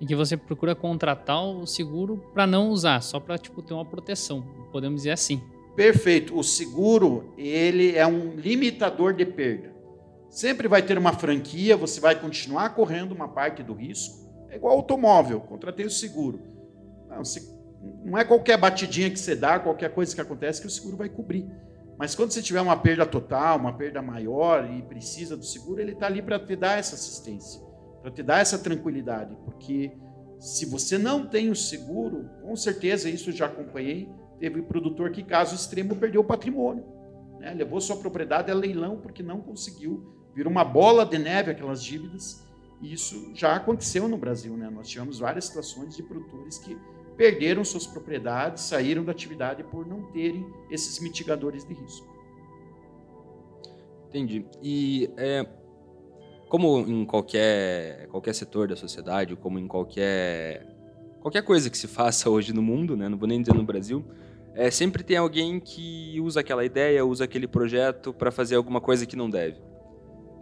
[0.00, 3.84] E que você procura contratar o seguro para não usar, só para tipo ter uma
[3.84, 5.42] proteção, podemos dizer assim.
[5.74, 6.38] Perfeito.
[6.38, 9.72] O seguro, ele é um limitador de perda.
[10.30, 14.24] Sempre vai ter uma franquia, você vai continuar correndo uma parte do risco.
[14.50, 16.40] É igual automóvel, contratei o seguro.
[17.08, 17.22] Não,
[18.04, 21.08] não é qualquer batidinha que você dá, qualquer coisa que acontece que o seguro vai
[21.08, 21.46] cobrir.
[21.96, 25.92] Mas quando você tiver uma perda total, uma perda maior e precisa do seguro, ele
[25.92, 27.60] está ali para te dar essa assistência,
[28.02, 29.36] para te dar essa tranquilidade.
[29.44, 29.92] Porque
[30.40, 34.08] se você não tem o seguro, com certeza, isso eu já acompanhei,
[34.44, 36.84] Teve produtor que, caso extremo, perdeu o patrimônio.
[37.40, 37.54] Né?
[37.54, 40.04] Levou sua propriedade a leilão porque não conseguiu.
[40.34, 42.46] Virou uma bola de neve aquelas dívidas.
[42.82, 44.54] E isso já aconteceu no Brasil.
[44.54, 44.68] Né?
[44.68, 46.76] Nós tivemos várias situações de produtores que
[47.16, 52.06] perderam suas propriedades, saíram da atividade por não terem esses mitigadores de risco.
[54.08, 54.44] Entendi.
[54.62, 55.48] E é,
[56.50, 60.66] como em qualquer, qualquer setor da sociedade, como em qualquer,
[61.22, 63.08] qualquer coisa que se faça hoje no mundo, né?
[63.08, 64.04] não vou nem dizer no Brasil,
[64.54, 69.04] é, sempre tem alguém que usa aquela ideia, usa aquele projeto para fazer alguma coisa
[69.04, 69.60] que não deve.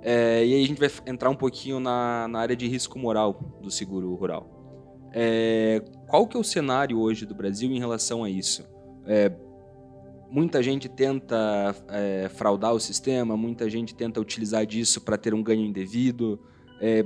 [0.02, 3.58] É, e aí a gente vai entrar um pouquinho na, na área de risco moral
[3.62, 5.10] do seguro rural.
[5.14, 8.64] É, qual que é o cenário hoje do Brasil em relação a isso?
[9.06, 9.30] É,
[10.30, 15.42] muita gente tenta é, fraudar o sistema, muita gente tenta utilizar disso para ter um
[15.42, 16.40] ganho indevido.
[16.80, 17.04] É,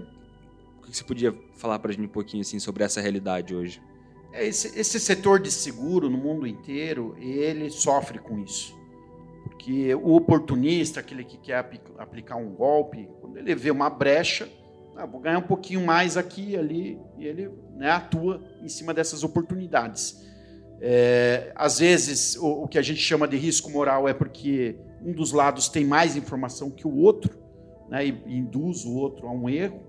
[0.78, 3.80] o que você podia falar para a gente um pouquinho assim, sobre essa realidade hoje?
[4.36, 8.76] É, esse, esse setor de seguro no mundo inteiro, ele sofre com isso.
[9.44, 11.64] Porque o oportunista, aquele que quer
[11.98, 14.48] aplicar um golpe, quando ele vê uma brecha,
[14.94, 18.92] ah, vou ganhar um pouquinho mais aqui e ali, e ele né, atua em cima
[18.92, 20.24] dessas oportunidades.
[20.80, 25.12] É, às vezes, o, o, que a gente chama de risco moral é porque um
[25.12, 27.38] dos lados tem mais informação que o outro,
[27.88, 29.80] né, e, e induz o outro a um erro.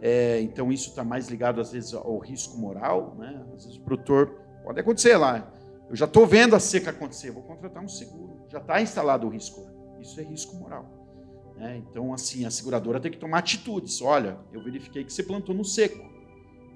[0.00, 3.44] É, então isso está mais ligado às vezes ao risco moral, né?
[3.54, 4.30] Às vezes o produtor
[4.62, 5.52] pode acontecer lá.
[5.88, 8.38] Eu já estou vendo a seca acontecer, vou contratar um seguro.
[8.48, 9.66] Já está instalado o risco.
[10.00, 10.86] Isso é risco moral.
[11.56, 11.82] Né?
[11.90, 14.00] Então assim a seguradora tem que tomar atitudes.
[14.00, 15.98] Olha, eu verifiquei que você plantou no seco.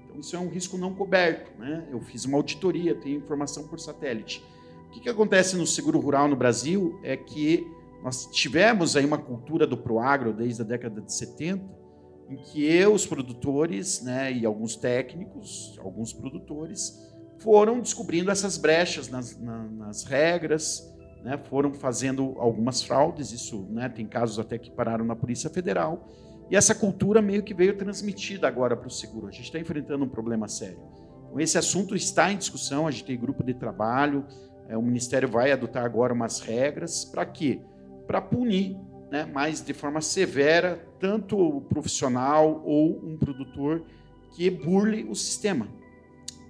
[0.03, 1.51] Então isso é um risco não coberto.
[1.57, 1.87] Né?
[1.91, 4.43] Eu fiz uma auditoria, tenho informação por satélite.
[4.87, 7.65] O que, que acontece no seguro rural no Brasil é que
[8.03, 11.82] nós tivemos aí uma cultura do proagro desde a década de 70
[12.29, 19.39] em que os produtores né, e alguns técnicos, alguns produtores, foram descobrindo essas brechas nas,
[19.39, 25.05] na, nas regras, né, foram fazendo algumas fraudes, isso né, tem casos até que pararam
[25.05, 26.07] na Polícia Federal,
[26.49, 29.27] e essa cultura meio que veio transmitida agora para o seguro.
[29.27, 30.79] A gente está enfrentando um problema sério.
[31.25, 34.25] Então, esse assunto está em discussão, a gente tem grupo de trabalho,
[34.67, 37.61] é, o Ministério vai adotar agora umas regras para quê?
[38.05, 38.77] Para punir
[39.11, 43.83] né, mas de forma severa, tanto o profissional ou um produtor
[44.31, 45.67] que burle o sistema.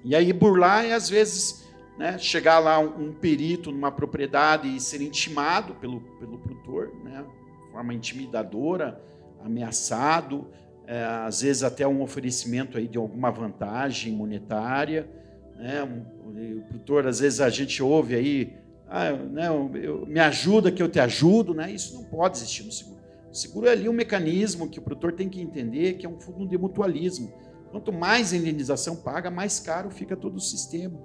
[0.03, 1.65] E aí burlar é, às vezes,
[1.97, 7.23] né, chegar lá um, um, perito numa propriedade e ser intimado pelo, pelo produtor, né,
[7.65, 9.01] de forma intimidadora,
[9.43, 10.47] ameaçado,
[10.85, 15.09] é, às vezes até um oferecimento aí de alguma vantagem monetária.
[15.55, 18.62] Né, um, o produtor, às vezes a gente ouve aí
[18.95, 21.71] ah, né, eu, eu, me ajuda que eu te ajudo, né?
[21.71, 23.01] Isso não pode existir no seguro.
[23.27, 26.19] O seguro é ali um mecanismo que o produtor tem que entender que é um
[26.19, 27.33] fundo de mutualismo.
[27.71, 31.01] Quanto mais a indenização paga, mais caro fica todo o sistema.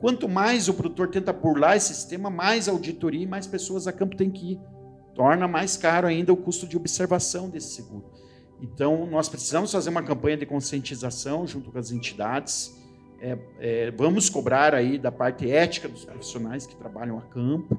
[0.00, 4.16] Quanto mais o produtor tenta burlar esse sistema, mais auditoria e mais pessoas a campo
[4.16, 4.60] tem que ir.
[5.14, 8.14] Torna mais caro ainda o custo de observação desse seguro.
[8.62, 12.74] Então, nós precisamos fazer uma campanha de conscientização junto com as entidades
[13.20, 17.78] é, é, vamos cobrar aí da parte ética dos profissionais que trabalham a campo.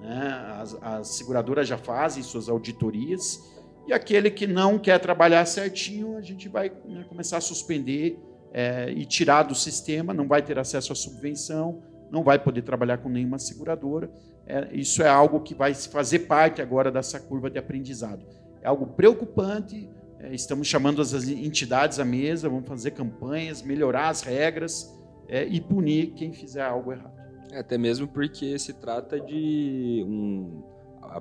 [0.00, 0.54] Né?
[0.60, 3.56] As, as seguradoras já fazem suas auditorias.
[3.86, 8.18] E aquele que não quer trabalhar certinho, a gente vai né, começar a suspender
[8.52, 12.98] é, e tirar do sistema, não vai ter acesso à subvenção, não vai poder trabalhar
[12.98, 14.10] com nenhuma seguradora.
[14.46, 18.24] É, isso é algo que vai fazer parte agora dessa curva de aprendizado.
[18.62, 19.88] é algo preocupante.
[20.20, 24.92] É, estamos chamando as entidades à mesa, vamos fazer campanhas, melhorar as regras
[25.28, 27.16] é, e punir quem fizer algo errado.
[27.50, 30.62] É, até mesmo porque se trata de um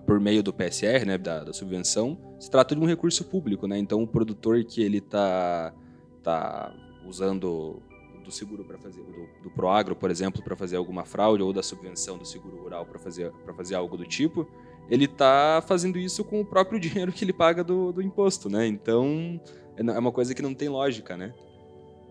[0.05, 3.77] por meio do PSR, né, da, da, subvenção, se trata de um recurso público, né?
[3.77, 5.73] Então o produtor que ele está
[6.21, 6.73] tá
[7.05, 7.81] usando
[8.23, 11.63] do seguro para fazer do, do Proagro, por exemplo, para fazer alguma fraude ou da
[11.63, 14.45] subvenção do seguro rural para fazer para fazer algo do tipo,
[14.89, 18.67] ele está fazendo isso com o próprio dinheiro que ele paga do, do imposto, né?
[18.67, 19.39] Então
[19.75, 21.33] é, é uma coisa que não tem lógica, né?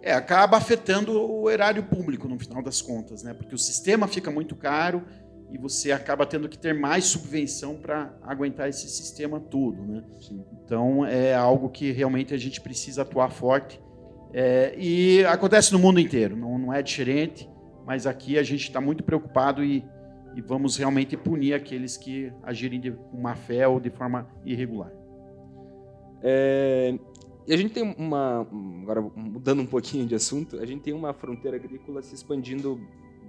[0.02, 3.34] É, acaba afetando o erário público no final das contas, né?
[3.34, 5.02] Porque o sistema fica muito caro
[5.50, 10.04] e você acaba tendo que ter mais subvenção para aguentar esse sistema todo, né?
[10.20, 10.44] Sim.
[10.64, 13.80] Então é algo que realmente a gente precisa atuar forte
[14.32, 17.48] é, e acontece no mundo inteiro, não, não é diferente,
[17.86, 19.84] mas aqui a gente está muito preocupado e,
[20.36, 24.92] e, vamos realmente punir aqueles que agirem de, má fé ou de forma irregular.
[26.22, 26.98] É,
[27.46, 28.46] e a gente tem uma.
[28.82, 32.80] Agora, mudando um pouquinho de assunto, a gente tem uma fronteira agrícola se expandindo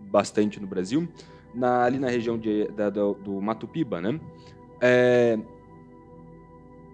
[0.09, 1.07] bastante no Brasil,
[1.53, 4.19] na, ali na região de, da, do, do Mato Piba, né?
[4.81, 5.37] É,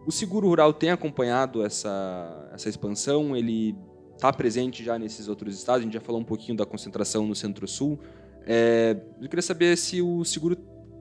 [0.05, 3.36] o seguro rural tem acompanhado essa, essa expansão?
[3.36, 3.76] Ele
[4.16, 5.82] está presente já nesses outros estados?
[5.82, 7.97] A gente já falou um pouquinho da concentração no Centro-Sul.
[8.45, 10.57] É, eu queria saber se o seguro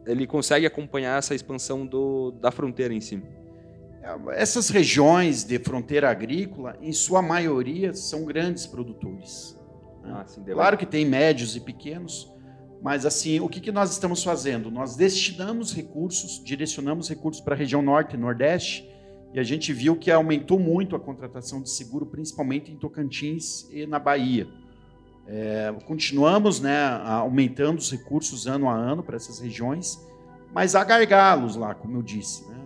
[0.06, 3.22] ele consegue acompanhar essa expansão do, da fronteira em si.
[4.32, 9.56] Essas regiões de fronteira agrícola, em sua maioria, são grandes produtores.
[10.02, 10.12] Né?
[10.12, 12.28] Ah, sim, claro que tem médios e pequenos,
[12.82, 14.72] mas assim, o que, que nós estamos fazendo?
[14.72, 18.88] Nós destinamos recursos, direcionamos recursos para a região norte e nordeste,
[19.32, 23.86] e a gente viu que aumentou muito a contratação de seguro, principalmente em Tocantins e
[23.86, 24.48] na Bahia.
[25.34, 29.98] É, continuamos né, aumentando os recursos ano a ano para essas regiões,
[30.52, 32.46] mas há gargalos lá, como eu disse.
[32.50, 32.58] Né?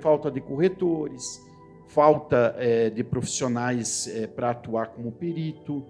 [0.00, 1.40] falta de corretores,
[1.88, 5.84] falta é, de profissionais é, para atuar como perito,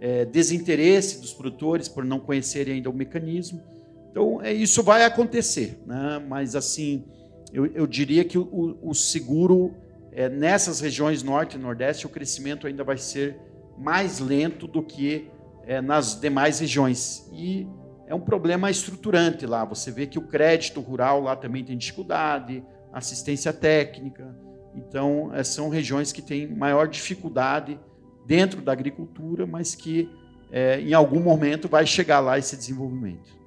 [0.00, 3.62] é, desinteresse dos produtores por não conhecerem ainda o mecanismo.
[4.10, 6.24] Então, é, isso vai acontecer, né?
[6.26, 7.04] mas assim,
[7.52, 9.74] eu, eu diria que o, o seguro,
[10.10, 13.36] é, nessas regiões norte e nordeste, o crescimento ainda vai ser
[13.76, 15.28] mais lento do que
[15.66, 17.28] é, nas demais regiões.
[17.32, 17.66] E
[18.06, 19.64] é um problema estruturante lá.
[19.64, 24.36] Você vê que o crédito rural lá também tem dificuldade, assistência técnica.
[24.74, 27.78] Então, é, são regiões que têm maior dificuldade
[28.26, 30.08] dentro da agricultura, mas que
[30.50, 33.38] é, em algum momento vai chegar lá esse desenvolvimento.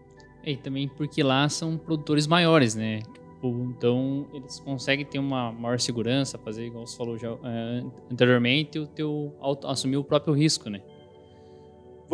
[0.45, 2.99] E também porque lá são produtores maiores, né?
[3.43, 8.80] Tipo, então eles conseguem ter uma maior segurança, fazer igual você falou já é, anteriormente,
[8.80, 9.36] o teu
[9.66, 10.82] assumir o próprio risco, né?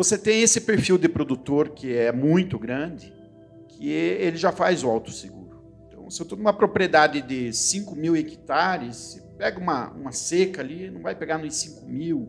[0.00, 3.12] Você tem esse perfil de produtor que é muito grande,
[3.68, 5.40] que ele já faz o autosseguro
[6.10, 11.00] se eu estou numa propriedade de 5 mil hectares, pega uma, uma seca ali, não
[11.00, 12.28] vai pegar nos 5 mil,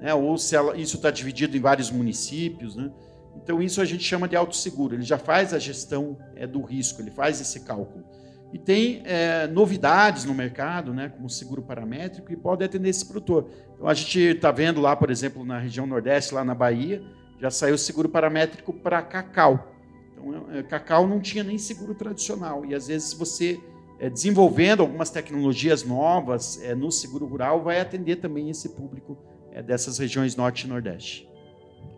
[0.00, 0.14] né?
[0.14, 2.76] ou se ela, isso está dividido em vários municípios.
[2.76, 2.90] Né?
[3.36, 4.94] Então, isso a gente chama de autosseguro.
[4.94, 8.04] Ele já faz a gestão é, do risco, ele faz esse cálculo.
[8.52, 13.48] E tem é, novidades no mercado, né, como seguro paramétrico, e pode atender esse produtor.
[13.74, 17.02] Então, a gente está vendo lá, por exemplo, na região Nordeste, lá na Bahia,
[17.40, 19.72] já saiu seguro paramétrico para cacau.
[20.12, 22.64] Então, é, cacau não tinha nem seguro tradicional.
[22.64, 23.60] E às vezes você
[23.98, 29.18] é, desenvolvendo algumas tecnologias novas é, no seguro rural vai atender também esse público
[29.52, 31.28] é, dessas regiões norte e nordeste.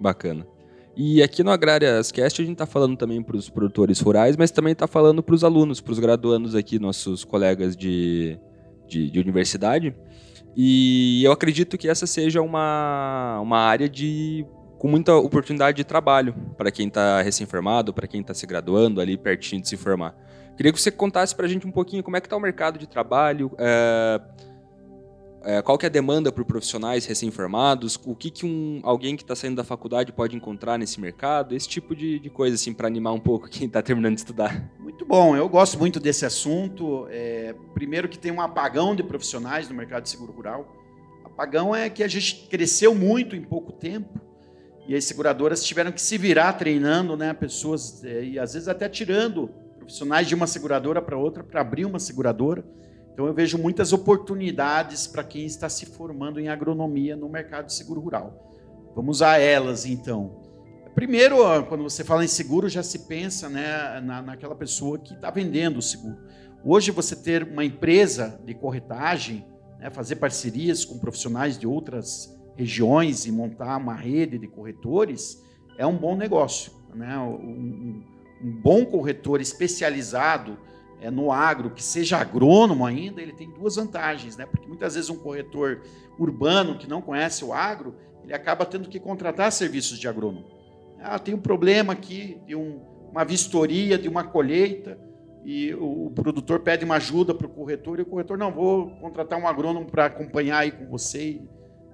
[0.01, 0.47] Bacana.
[1.01, 4.51] E aqui no Agrárias Cast a gente está falando também para os produtores rurais, mas
[4.51, 8.37] também está falando para os alunos, para os graduandos aqui, nossos colegas de,
[8.89, 9.95] de, de, universidade.
[10.57, 14.45] E eu acredito que essa seja uma, uma área de
[14.77, 19.17] com muita oportunidade de trabalho para quem está recém-formado, para quem está se graduando ali
[19.17, 20.17] pertinho de se formar.
[20.57, 22.77] Queria que você contasse para a gente um pouquinho como é que está o mercado
[22.77, 24.21] de trabalho, é,
[25.49, 29.23] é, qual que é a demanda por profissionais recém-formados, o que, que um, alguém que
[29.23, 32.87] está saindo da faculdade pode encontrar nesse mercado, esse tipo de, de coisa assim para
[32.87, 34.71] animar um pouco quem está terminando de estudar.
[34.79, 37.07] Muito bom, eu gosto muito desse assunto.
[37.09, 40.71] É, primeiro que tem um apagão de profissionais no mercado de seguro rural.
[41.25, 44.21] Apagão é que a gente cresceu muito em pouco tempo
[44.87, 48.87] e as seguradoras tiveram que se virar treinando né, pessoas, é, e às vezes até
[48.87, 52.63] tirando profissionais de uma seguradora para outra para abrir uma seguradora.
[53.19, 57.75] Então eu vejo muitas oportunidades para quem está se formando em agronomia no mercado de
[57.75, 58.55] seguro rural.
[58.95, 60.41] Vamos a elas então.
[60.95, 65.33] Primeiro, quando você fala em seguro, já se pensa né, na, naquela pessoa que está
[65.33, 66.17] vendendo o seguro.
[66.63, 69.45] Hoje, você ter uma empresa de corretagem,
[69.81, 75.43] né, fazer parcerias com profissionais de outras regiões e montar uma rede de corretores
[75.77, 76.71] é um bom negócio.
[76.95, 77.19] Né?
[77.19, 78.01] Um,
[78.45, 80.57] um bom corretor especializado
[81.01, 84.47] é, no agro, que seja agrônomo ainda, ele tem duas vantagens, né?
[84.47, 85.83] Porque muitas vezes um corretor
[86.19, 87.95] urbano que não conhece o agro,
[88.25, 90.45] ele acaba tendo que contratar serviços de agrônomo.
[91.01, 92.81] Ah, tem um problema aqui de um,
[93.11, 94.99] uma vistoria, de uma colheita,
[95.45, 98.91] e o, o produtor pede uma ajuda para o corretor, e o corretor, não, vou
[99.01, 101.41] contratar um agrônomo para acompanhar aí com você.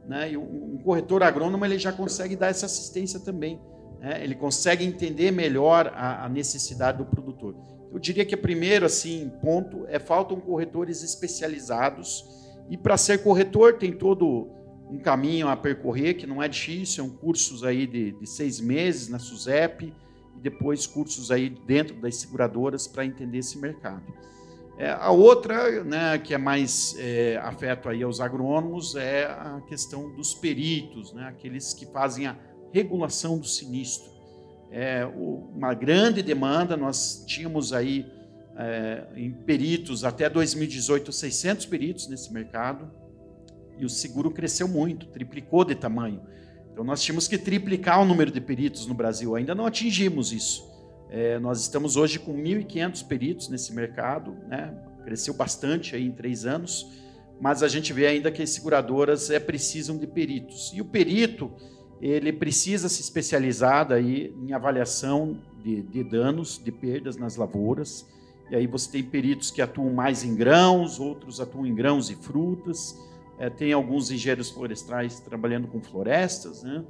[0.07, 0.33] Né?
[0.33, 3.61] E um, um corretor agrônomo ele já consegue dar essa assistência também.
[4.01, 4.25] Né?
[4.25, 7.55] Ele consegue entender melhor a, a necessidade do produtor.
[7.95, 12.24] Eu diria que o primeiro assim ponto é faltam corretores especializados
[12.68, 14.51] e para ser corretor tem todo
[14.90, 19.09] um caminho a percorrer que não é difícil, são cursos aí de, de seis meses
[19.09, 19.95] na SUSEP
[20.36, 24.03] e depois cursos aí dentro das seguradoras para entender esse mercado.
[24.76, 30.11] É, a outra, né, que é mais é, afeto aí aos agrônomos, é a questão
[30.16, 32.36] dos peritos, né, aqueles que fazem a
[32.72, 34.14] regulação do sinistro
[34.75, 36.77] é, uma grande demanda.
[36.77, 38.05] Nós tínhamos aí
[38.57, 42.91] é, em peritos até 2018 600 peritos nesse mercado
[43.79, 46.20] e o seguro cresceu muito, triplicou de tamanho.
[46.72, 49.37] Então nós tínhamos que triplicar o número de peritos no Brasil.
[49.37, 50.68] Ainda não atingimos isso.
[51.09, 54.75] É, nós estamos hoje com 1.500 peritos nesse mercado, né?
[55.05, 56.89] cresceu bastante aí em três anos,
[57.41, 60.72] mas a gente vê ainda que as seguradoras é, precisam de peritos.
[60.75, 61.53] E o perito
[62.11, 68.07] ele precisa se especializar aí em avaliação de, de, danos, de perdas nas lavouras.
[68.51, 72.15] E aí você tem peritos que atuam mais em grãos, outros atuam em grãos e
[72.15, 72.95] frutas.
[73.39, 76.85] É, tem alguns engenheiros florestais trabalhando com florestas, né?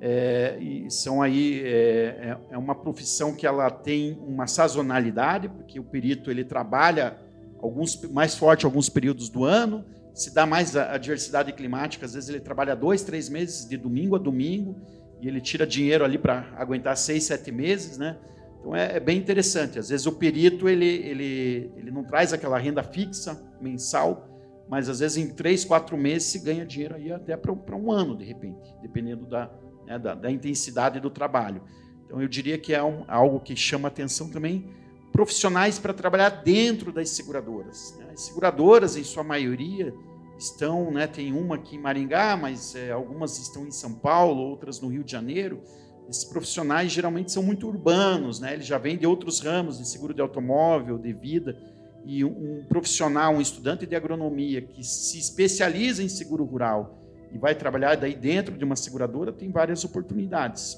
[0.00, 5.80] É, e são aí é, é, é uma profissão que ela tem uma sazonalidade, porque
[5.80, 7.18] o perito ele trabalha
[7.60, 9.84] alguns mais forte alguns períodos do ano
[10.14, 12.04] se dá mais a, diversidade climática.
[12.04, 14.76] Às vezes ele trabalha dois, três meses de domingo a domingo
[15.20, 18.18] e ele tira dinheiro ali para aguentar seis, sete meses, né?
[18.58, 19.78] Então é, é, bem interessante.
[19.78, 24.28] Às vezes o perito ele, ele, ele não traz aquela renda fixa mensal,
[24.68, 28.16] mas às vezes em três, quatro meses se ganha dinheiro aí até para um ano
[28.16, 29.50] de repente, dependendo da,
[29.86, 31.62] né, da, da, intensidade do trabalho.
[32.04, 34.68] Então eu diria que é um, algo que chama atenção também
[35.12, 37.94] profissionais para trabalhar dentro das seguradoras.
[37.98, 38.06] Né?
[38.12, 39.94] As seguradoras, em sua maioria,
[40.38, 44.80] estão, né, tem uma aqui em Maringá, mas é, algumas estão em São Paulo, outras
[44.80, 45.62] no Rio de Janeiro.
[46.08, 48.54] Esses profissionais geralmente são muito urbanos, né?
[48.54, 51.56] eles já vêm de outros ramos, de seguro de automóvel, de vida.
[52.04, 56.98] E um, profissional, um estudante de agronomia que se especializa em seguro rural
[57.32, 60.76] e vai trabalhar daí dentro de uma seguradora, tem várias oportunidades.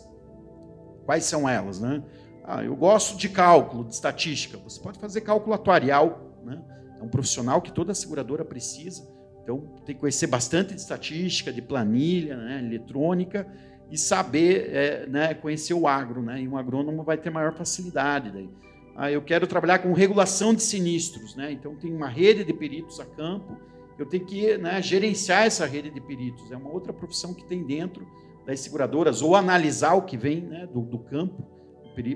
[1.06, 1.80] Quais são elas?
[1.80, 2.02] Né?
[2.46, 4.58] Ah, eu gosto de cálculo, de estatística.
[4.58, 6.38] Você pode fazer cálculo atuarial.
[6.44, 6.62] Né?
[7.00, 9.02] É um profissional que toda seguradora precisa.
[9.42, 13.46] Então, tem que conhecer bastante de estatística, de planilha, né, eletrônica
[13.90, 16.22] e saber é, né, conhecer o agro.
[16.22, 16.42] Né?
[16.42, 18.30] E um agrônomo vai ter maior facilidade.
[18.30, 18.50] Daí.
[18.94, 21.34] Ah, eu quero trabalhar com regulação de sinistros.
[21.34, 21.50] Né?
[21.50, 23.56] Então, tem uma rede de peritos a campo.
[23.98, 26.52] Eu tenho que né, gerenciar essa rede de peritos.
[26.52, 28.06] É uma outra profissão que tem dentro
[28.44, 31.54] das seguradoras, ou analisar o que vem né, do, do campo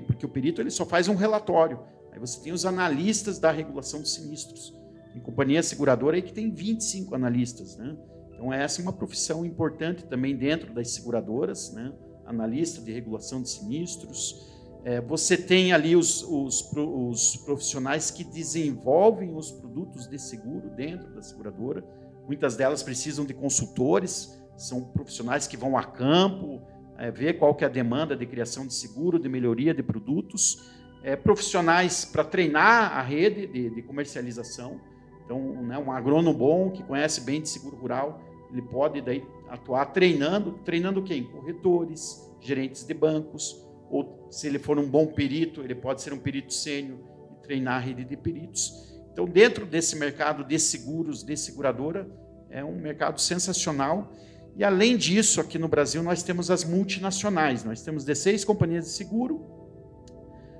[0.05, 1.79] porque o perito ele só faz um relatório.
[2.11, 4.73] Aí você tem os analistas da regulação de sinistros.
[5.13, 7.97] Tem companhia seguradora aí que tem 25 analistas, né?
[8.33, 11.93] Então essa é uma profissão importante também dentro das seguradoras, né?
[12.25, 14.47] Analista de regulação de sinistros.
[14.83, 21.13] É, você tem ali os, os, os profissionais que desenvolvem os produtos de seguro dentro
[21.13, 21.83] da seguradora.
[22.25, 26.61] Muitas delas precisam de consultores, são profissionais que vão a campo,
[26.99, 30.69] é, ver qual que é a demanda de criação de seguro, de melhoria de produtos,
[31.01, 34.79] é, profissionais para treinar a rede de, de comercialização.
[35.23, 38.21] Então, né, um agrônomo bom que conhece bem de seguro rural,
[38.51, 41.23] ele pode daí atuar treinando, treinando quem?
[41.23, 46.19] Corretores, gerentes de bancos, ou se ele for um bom perito, ele pode ser um
[46.19, 46.99] perito sênior
[47.31, 48.89] e treinar a rede de peritos.
[49.11, 52.09] Então, dentro desse mercado de seguros, de seguradora,
[52.49, 54.11] é um mercado sensacional
[54.59, 57.63] e além disso, aqui no Brasil, nós temos as multinacionais.
[57.63, 59.41] Nós temos 16 companhias de seguro.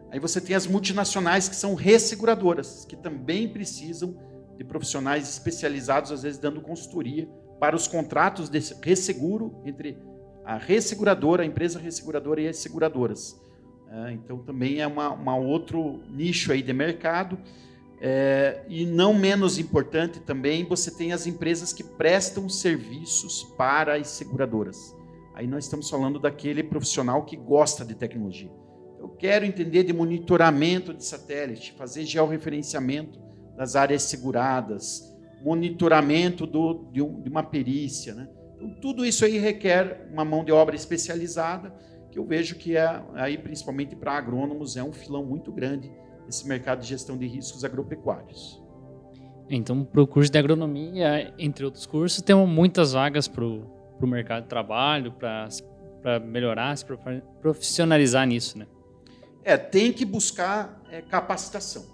[0.09, 4.17] Aí você tem as multinacionais que são resseguradoras, que também precisam
[4.57, 7.27] de profissionais especializados, às vezes dando consultoria
[7.59, 9.97] para os contratos de resseguro entre
[10.45, 13.37] a resseguradora, a empresa resseguradora e as seguradoras.
[13.91, 17.37] É, então também é uma outro nicho aí de mercado.
[18.01, 24.07] É, e não menos importante também, você tem as empresas que prestam serviços para as
[24.07, 24.95] seguradoras.
[25.33, 28.51] Aí nós estamos falando daquele profissional que gosta de tecnologia.
[28.97, 33.19] Eu quero entender de monitoramento de satélite, fazer georreferenciamento
[33.57, 38.13] das áreas seguradas, monitoramento do, de, um, de, uma perícia.
[38.13, 38.29] Né?
[38.55, 41.73] Então, tudo isso aí requer uma mão de obra especializada,
[42.11, 45.91] que eu vejo que é, aí, principalmente para agrônomos, é um filão muito grande
[46.29, 48.61] esse mercado de gestão de riscos agropecuários.
[49.49, 54.43] Então, para o curso de agronomia, entre outros cursos, temos muitas vagas para o mercado
[54.43, 56.85] de trabalho, para melhorar, se
[57.41, 58.67] profissionalizar nisso, né?
[59.43, 61.85] É, tem que buscar é, capacitação.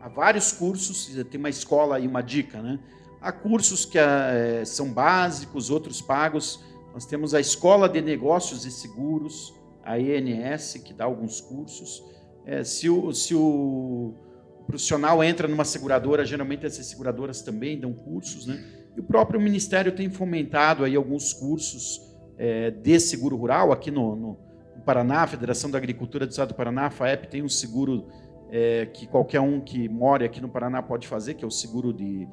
[0.00, 2.78] Há vários cursos, tem uma escola aí, uma dica, né?
[3.20, 6.64] Há cursos que é, são básicos, outros pagos.
[6.92, 9.54] Nós temos a Escola de Negócios e Seguros,
[9.84, 12.02] a ENS, que dá alguns cursos.
[12.44, 14.14] É, se, o, se o
[14.66, 18.62] profissional entra numa seguradora, geralmente essas seguradoras também dão cursos, né?
[18.96, 22.00] E o próprio Ministério tem fomentado aí alguns cursos
[22.36, 24.38] é, de seguro rural aqui no, no,
[24.84, 28.08] Paraná, a Federação da Agricultura do Estado do Paraná, a FAEP, tem um seguro
[28.50, 31.92] é, que qualquer um que mora aqui no Paraná pode fazer, que é o seguro
[31.92, 32.26] de,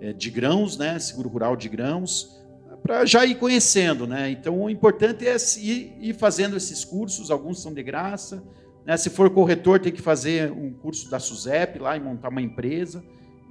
[0.00, 0.98] é, de grãos, né?
[0.98, 2.40] Seguro rural de grãos,
[2.82, 4.30] para já ir conhecendo, né?
[4.30, 8.42] Então o importante é ir, ir fazendo esses cursos, alguns são de graça,
[8.86, 8.96] né?
[8.96, 13.04] Se for corretor, tem que fazer um curso da SUSEP lá e montar uma empresa.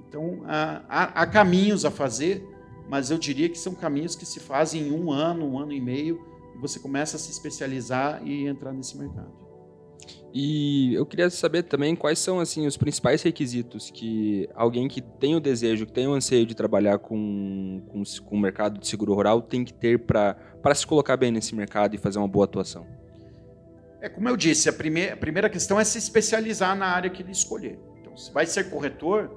[0.08, 2.42] Então, há, há, caminhos a fazer,
[2.88, 5.80] mas eu diria que são caminhos que se fazem em um ano, um ano e
[5.80, 6.24] meio,
[6.54, 9.46] e você começa a se especializar e entrar nesse mercado.
[10.32, 15.34] E eu queria saber também quais são assim os principais requisitos que alguém que tem
[15.34, 19.14] o desejo, que tem o anseio de trabalhar com, com, com o mercado de seguro
[19.14, 22.86] rural tem que ter para se colocar bem nesse mercado e fazer uma boa atuação.
[24.00, 27.22] É como eu disse, a primeira, a primeira questão é se especializar na área que
[27.22, 27.78] ele escolher.
[28.00, 29.30] Então, se vai ser corretor,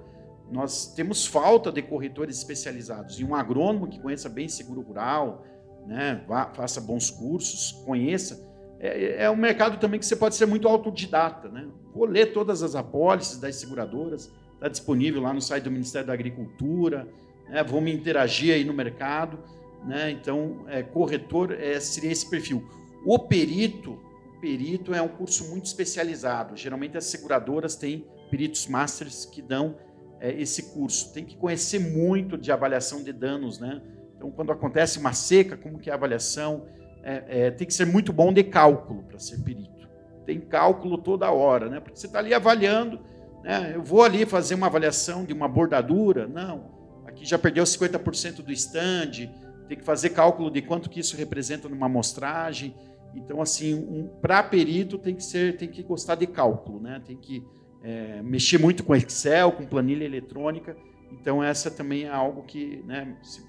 [0.51, 3.19] nós temos falta de corretores especializados.
[3.19, 5.45] E um agrônomo que conheça bem seguro rural,
[5.85, 8.47] né, vá, faça bons cursos, conheça.
[8.79, 11.49] É, é um mercado também que você pode ser muito autodidata.
[11.49, 11.67] Né?
[11.93, 16.13] Vou ler todas as apólices das seguradoras, está disponível lá no site do Ministério da
[16.13, 17.07] Agricultura,
[17.49, 17.63] né?
[17.63, 19.39] vou me interagir aí no mercado.
[19.85, 20.11] Né?
[20.11, 22.67] Então, é, corretor é, seria esse perfil.
[23.05, 23.97] O perito,
[24.39, 26.55] perito é um curso muito especializado.
[26.55, 29.75] Geralmente as seguradoras têm peritos masters que dão
[30.19, 31.13] é, esse curso.
[31.13, 33.81] Tem que conhecer muito de avaliação de danos, né?
[34.15, 36.65] Então, quando acontece uma seca, como que é a avaliação?
[37.01, 39.87] É, é, tem que ser muito bom de cálculo para ser perito.
[40.25, 41.79] Tem cálculo toda hora, né?
[41.79, 42.99] Porque você está ali avaliando,
[43.43, 43.71] né?
[43.73, 46.27] Eu vou ali fazer uma avaliação de uma bordadura?
[46.27, 46.77] Não.
[47.05, 49.29] Aqui já perdeu 50% do stand.
[49.67, 52.75] Tem que fazer cálculo de quanto que isso representa numa amostragem.
[53.15, 57.01] Então, assim, um, para perito tem que ser, tem que gostar de cálculo, né?
[57.05, 57.43] Tem que
[57.83, 60.75] é, mexer muito com Excel, com planilha eletrônica.
[61.11, 63.43] Então, essa também é algo que, né, se,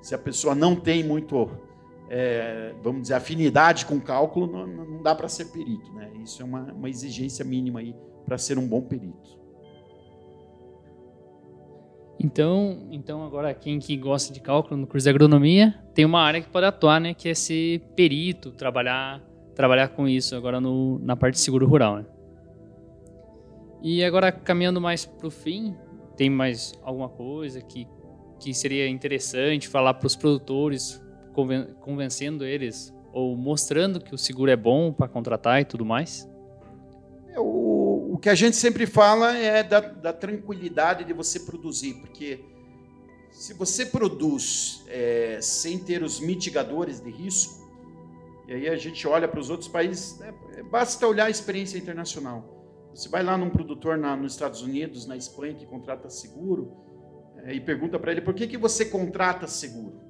[0.00, 1.50] se a pessoa não tem muito,
[2.08, 6.10] é, vamos dizer, afinidade com cálculo, não, não dá para ser perito, né?
[6.22, 7.94] Isso é uma, uma exigência mínima aí
[8.24, 9.41] para ser um bom perito.
[12.22, 16.40] Então, então agora quem que gosta de cálculo no curso de agronomia tem uma área
[16.40, 19.20] que pode atuar, né, que é ser perito, trabalhar,
[19.56, 21.96] trabalhar com isso agora no, na parte de seguro rural.
[21.96, 22.04] Né?
[23.82, 25.74] E agora caminhando mais para o fim,
[26.16, 27.88] tem mais alguma coisa que,
[28.38, 34.50] que seria interessante falar para os produtores, conven convencendo eles ou mostrando que o seguro
[34.50, 36.30] é bom para contratar e tudo mais?
[37.34, 37.81] É, o,
[38.22, 42.44] que a gente sempre fala é da, da tranquilidade de você produzir, porque
[43.32, 47.68] se você produz é, sem ter os mitigadores de risco,
[48.46, 50.32] e aí a gente olha para os outros países, né,
[50.70, 52.90] basta olhar a experiência internacional.
[52.94, 56.76] Você vai lá num produtor na, nos Estados Unidos, na Espanha, que contrata seguro,
[57.38, 60.00] é, e pergunta para ele por que, que você contrata seguro.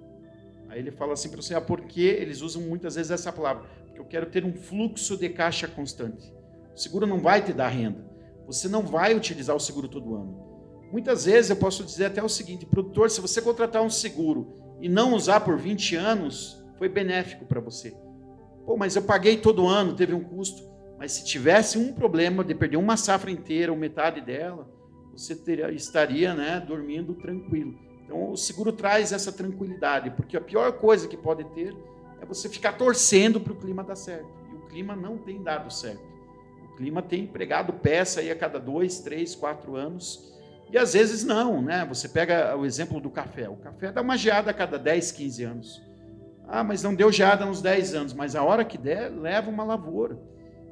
[0.68, 3.98] Aí ele fala assim para você, ah, porque eles usam muitas vezes essa palavra, porque
[3.98, 6.41] eu quero ter um fluxo de caixa constante.
[6.74, 8.04] O seguro não vai te dar renda.
[8.46, 10.52] Você não vai utilizar o seguro todo ano.
[10.90, 14.88] Muitas vezes eu posso dizer até o seguinte, produtor, se você contratar um seguro e
[14.88, 17.96] não usar por 20 anos, foi benéfico para você.
[18.66, 20.70] Pô, mas eu paguei todo ano, teve um custo.
[20.98, 24.70] Mas se tivesse um problema de perder uma safra inteira ou metade dela,
[25.12, 27.74] você teria, estaria né, dormindo tranquilo.
[28.04, 31.74] Então o seguro traz essa tranquilidade, porque a pior coisa que pode ter
[32.20, 34.28] é você ficar torcendo para o clima dar certo.
[34.52, 36.11] E o clima não tem dado certo.
[36.82, 40.34] Clima tem empregado peça aí a cada dois, três, quatro anos.
[40.68, 41.86] E às vezes não, né?
[41.88, 43.48] Você pega o exemplo do café.
[43.48, 45.82] O café dá uma geada a cada 10, 15 anos.
[46.48, 48.12] Ah, mas não deu geada nos 10 anos.
[48.12, 50.18] Mas a hora que der, leva uma lavoura.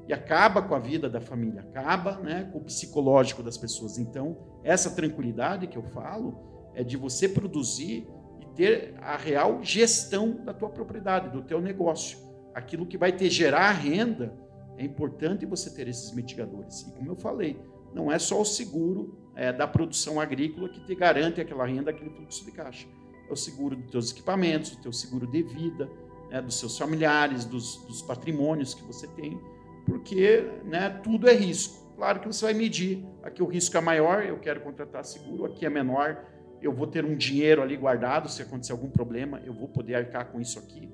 [0.08, 3.96] E acaba com a vida da família, acaba né, com o psicológico das pessoas.
[3.96, 8.08] Então, essa tranquilidade que eu falo é de você produzir
[8.40, 12.18] e ter a real gestão da tua propriedade, do teu negócio.
[12.52, 14.49] Aquilo que vai te gerar renda,
[14.81, 16.81] é importante você ter esses mitigadores.
[16.81, 17.61] E como eu falei,
[17.95, 22.09] não é só o seguro é, da produção agrícola que te garante aquela renda, aquele
[22.09, 22.89] fluxo de caixa.
[23.28, 25.87] É o seguro dos teus equipamentos, o teu seguro de vida,
[26.31, 29.39] né, dos seus familiares, dos, dos patrimônios que você tem,
[29.85, 31.95] porque né, tudo é risco.
[31.95, 33.05] Claro que você vai medir.
[33.22, 36.24] Aqui o risco é maior, eu quero contratar seguro, aqui é menor,
[36.62, 40.33] eu vou ter um dinheiro ali guardado, se acontecer algum problema, eu vou poder arcar
[40.33, 40.91] com isso aqui.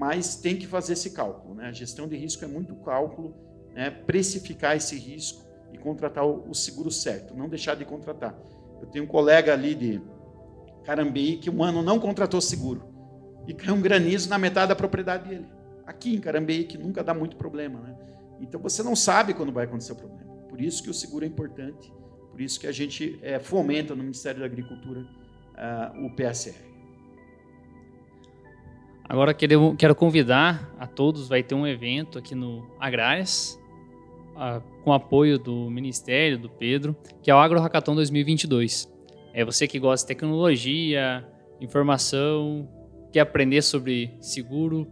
[0.00, 1.56] Mas tem que fazer esse cálculo.
[1.56, 1.66] Né?
[1.66, 3.34] A gestão de risco é muito cálculo,
[3.74, 3.90] né?
[3.90, 5.44] precificar esse risco
[5.74, 8.34] e contratar o, seguro certo, não deixar de contratar.
[8.80, 10.00] Eu tenho um colega ali de
[10.84, 12.82] Carambeí que um ano não contratou seguro
[13.46, 15.46] e caiu um granizo na metade da propriedade dele.
[15.86, 17.78] Aqui em Carambeí, que nunca dá muito problema.
[17.80, 17.94] Né?
[18.40, 20.32] Então você não sabe quando vai acontecer o problema.
[20.48, 21.92] Por isso que o seguro é importante,
[22.30, 26.69] por isso que a gente é, fomenta no Ministério da Agricultura uh, o PSR.
[29.10, 33.58] Agora quero, quero convidar a todos, vai ter um evento aqui no Agrárias,
[34.36, 38.88] uh, com apoio do Ministério, do Pedro, que é o Agro Hackathon 2022.
[39.34, 41.26] É você que gosta de tecnologia,
[41.60, 42.68] informação,
[43.10, 44.86] quer aprender sobre seguro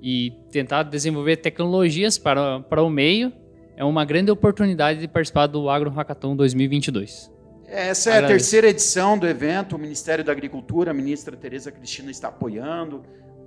[0.00, 3.30] e tentar desenvolver tecnologias para, para o meio,
[3.76, 7.30] é uma grande oportunidade de participar do Agro Hackathon 2022.
[7.66, 8.24] Essa é Agradeço.
[8.24, 9.76] a terceira edição do evento.
[9.76, 13.02] O Ministério da Agricultura, a ministra Tereza Cristina está apoiando.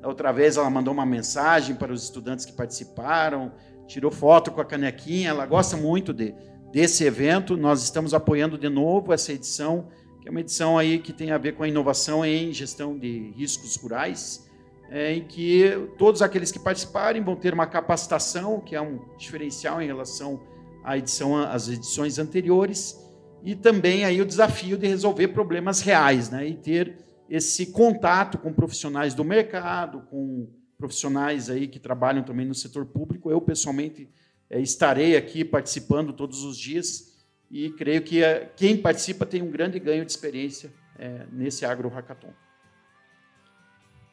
[0.05, 3.51] Outra vez ela mandou uma mensagem para os estudantes que participaram,
[3.87, 5.29] tirou foto com a canequinha.
[5.29, 6.33] Ela gosta muito de,
[6.71, 7.57] desse evento.
[7.57, 9.87] Nós estamos apoiando de novo essa edição
[10.25, 13.31] que é uma edição aí que tem a ver com a inovação em gestão de
[13.37, 14.49] riscos rurais,
[14.89, 19.79] é, em que todos aqueles que participarem vão ter uma capacitação, que é um diferencial
[19.79, 20.41] em relação
[20.83, 22.99] à edição, às edições anteriores,
[23.43, 28.53] e também aí o desafio de resolver problemas reais, né, e ter esse contato com
[28.53, 30.47] profissionais do mercado, com
[30.77, 33.31] profissionais aí que trabalham também no setor público.
[33.31, 34.09] Eu pessoalmente
[34.49, 37.15] é, estarei aqui participando todos os dias
[37.49, 41.89] e creio que eh, quem participa tem um grande ganho de experiência é, nesse Agro
[41.89, 42.33] Hackathon.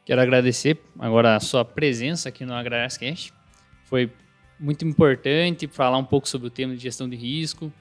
[0.04, 3.32] Quero agradecer agora a sua presença aqui no AgrariasCast.
[3.84, 4.12] Foi
[4.58, 7.72] muito importante falar um pouco sobre o tema de gestão de risco,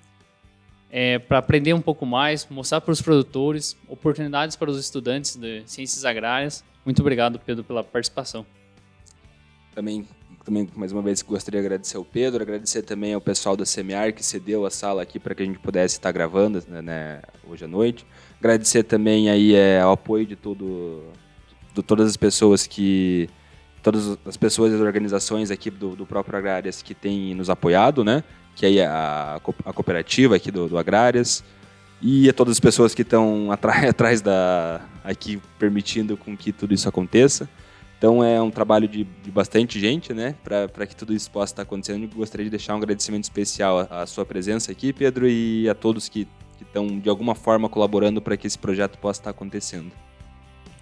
[0.92, 5.64] é, para aprender um pouco mais, mostrar para os produtores, oportunidades para os estudantes de
[5.66, 6.64] ciências agrárias.
[6.86, 8.46] Muito obrigado, Pedro, pela participação.
[9.74, 10.06] Também
[10.44, 14.12] também mais uma vez gostaria de agradecer ao Pedro, agradecer também ao pessoal da Semiar
[14.12, 17.66] que cedeu a sala aqui para que a gente pudesse estar gravando né, né, hoje
[17.66, 18.06] à noite.
[18.40, 21.04] Agradecer também aí é, ao apoio de todo,
[21.76, 23.30] de todas as pessoas que
[23.84, 28.24] todas as pessoas e organizações aqui do, do próprio Agrárias que têm nos apoiado, né?
[28.56, 31.44] Que é a, a cooperativa aqui do, do Agrárias
[32.02, 36.74] e a todas as pessoas que estão atrás, atrás da aqui permitindo com que tudo
[36.74, 37.50] isso aconteça.
[37.98, 41.62] Então é um trabalho de, de bastante gente, né, para que tudo isso possa estar
[41.62, 42.04] acontecendo.
[42.04, 45.76] Eu gostaria de deixar um agradecimento especial à, à sua presença aqui, Pedro, e a
[45.76, 46.28] todos que
[46.60, 49.92] estão de alguma forma colaborando para que esse projeto possa estar acontecendo.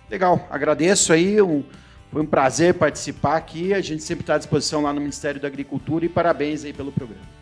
[0.10, 1.42] Legal, agradeço aí.
[1.42, 1.64] Um,
[2.10, 3.74] foi um prazer participar aqui.
[3.74, 6.92] A gente sempre está à disposição lá no Ministério da Agricultura e parabéns aí pelo
[6.92, 7.39] programa.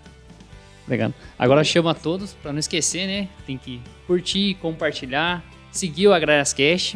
[0.88, 1.14] Obrigado.
[1.38, 3.28] Agora chama a todos, para não esquecer, né?
[3.46, 6.96] Tem que curtir, compartilhar, seguir o Agrarias Cash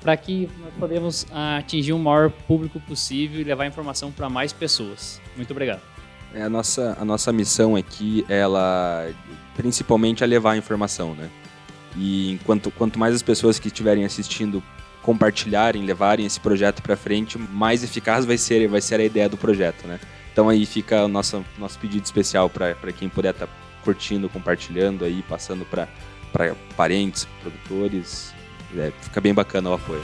[0.00, 5.20] para que nós podemos atingir o maior público possível e levar informação para mais pessoas.
[5.36, 5.80] Muito obrigado.
[6.34, 9.08] É, a, nossa, a nossa missão aqui, ela
[9.54, 11.30] principalmente é levar a informação, né?
[11.96, 14.62] E enquanto, quanto mais as pessoas que estiverem assistindo
[15.02, 19.36] compartilharem, levarem esse projeto para frente, mais eficaz vai ser, vai ser a ideia do
[19.36, 20.00] projeto, né?
[20.32, 23.52] Então aí fica o nosso, nosso pedido especial para quem puder estar tá
[23.84, 25.88] curtindo, compartilhando aí, passando para
[26.76, 28.34] parentes, produtores,
[28.76, 30.02] é, fica bem bacana o apoio.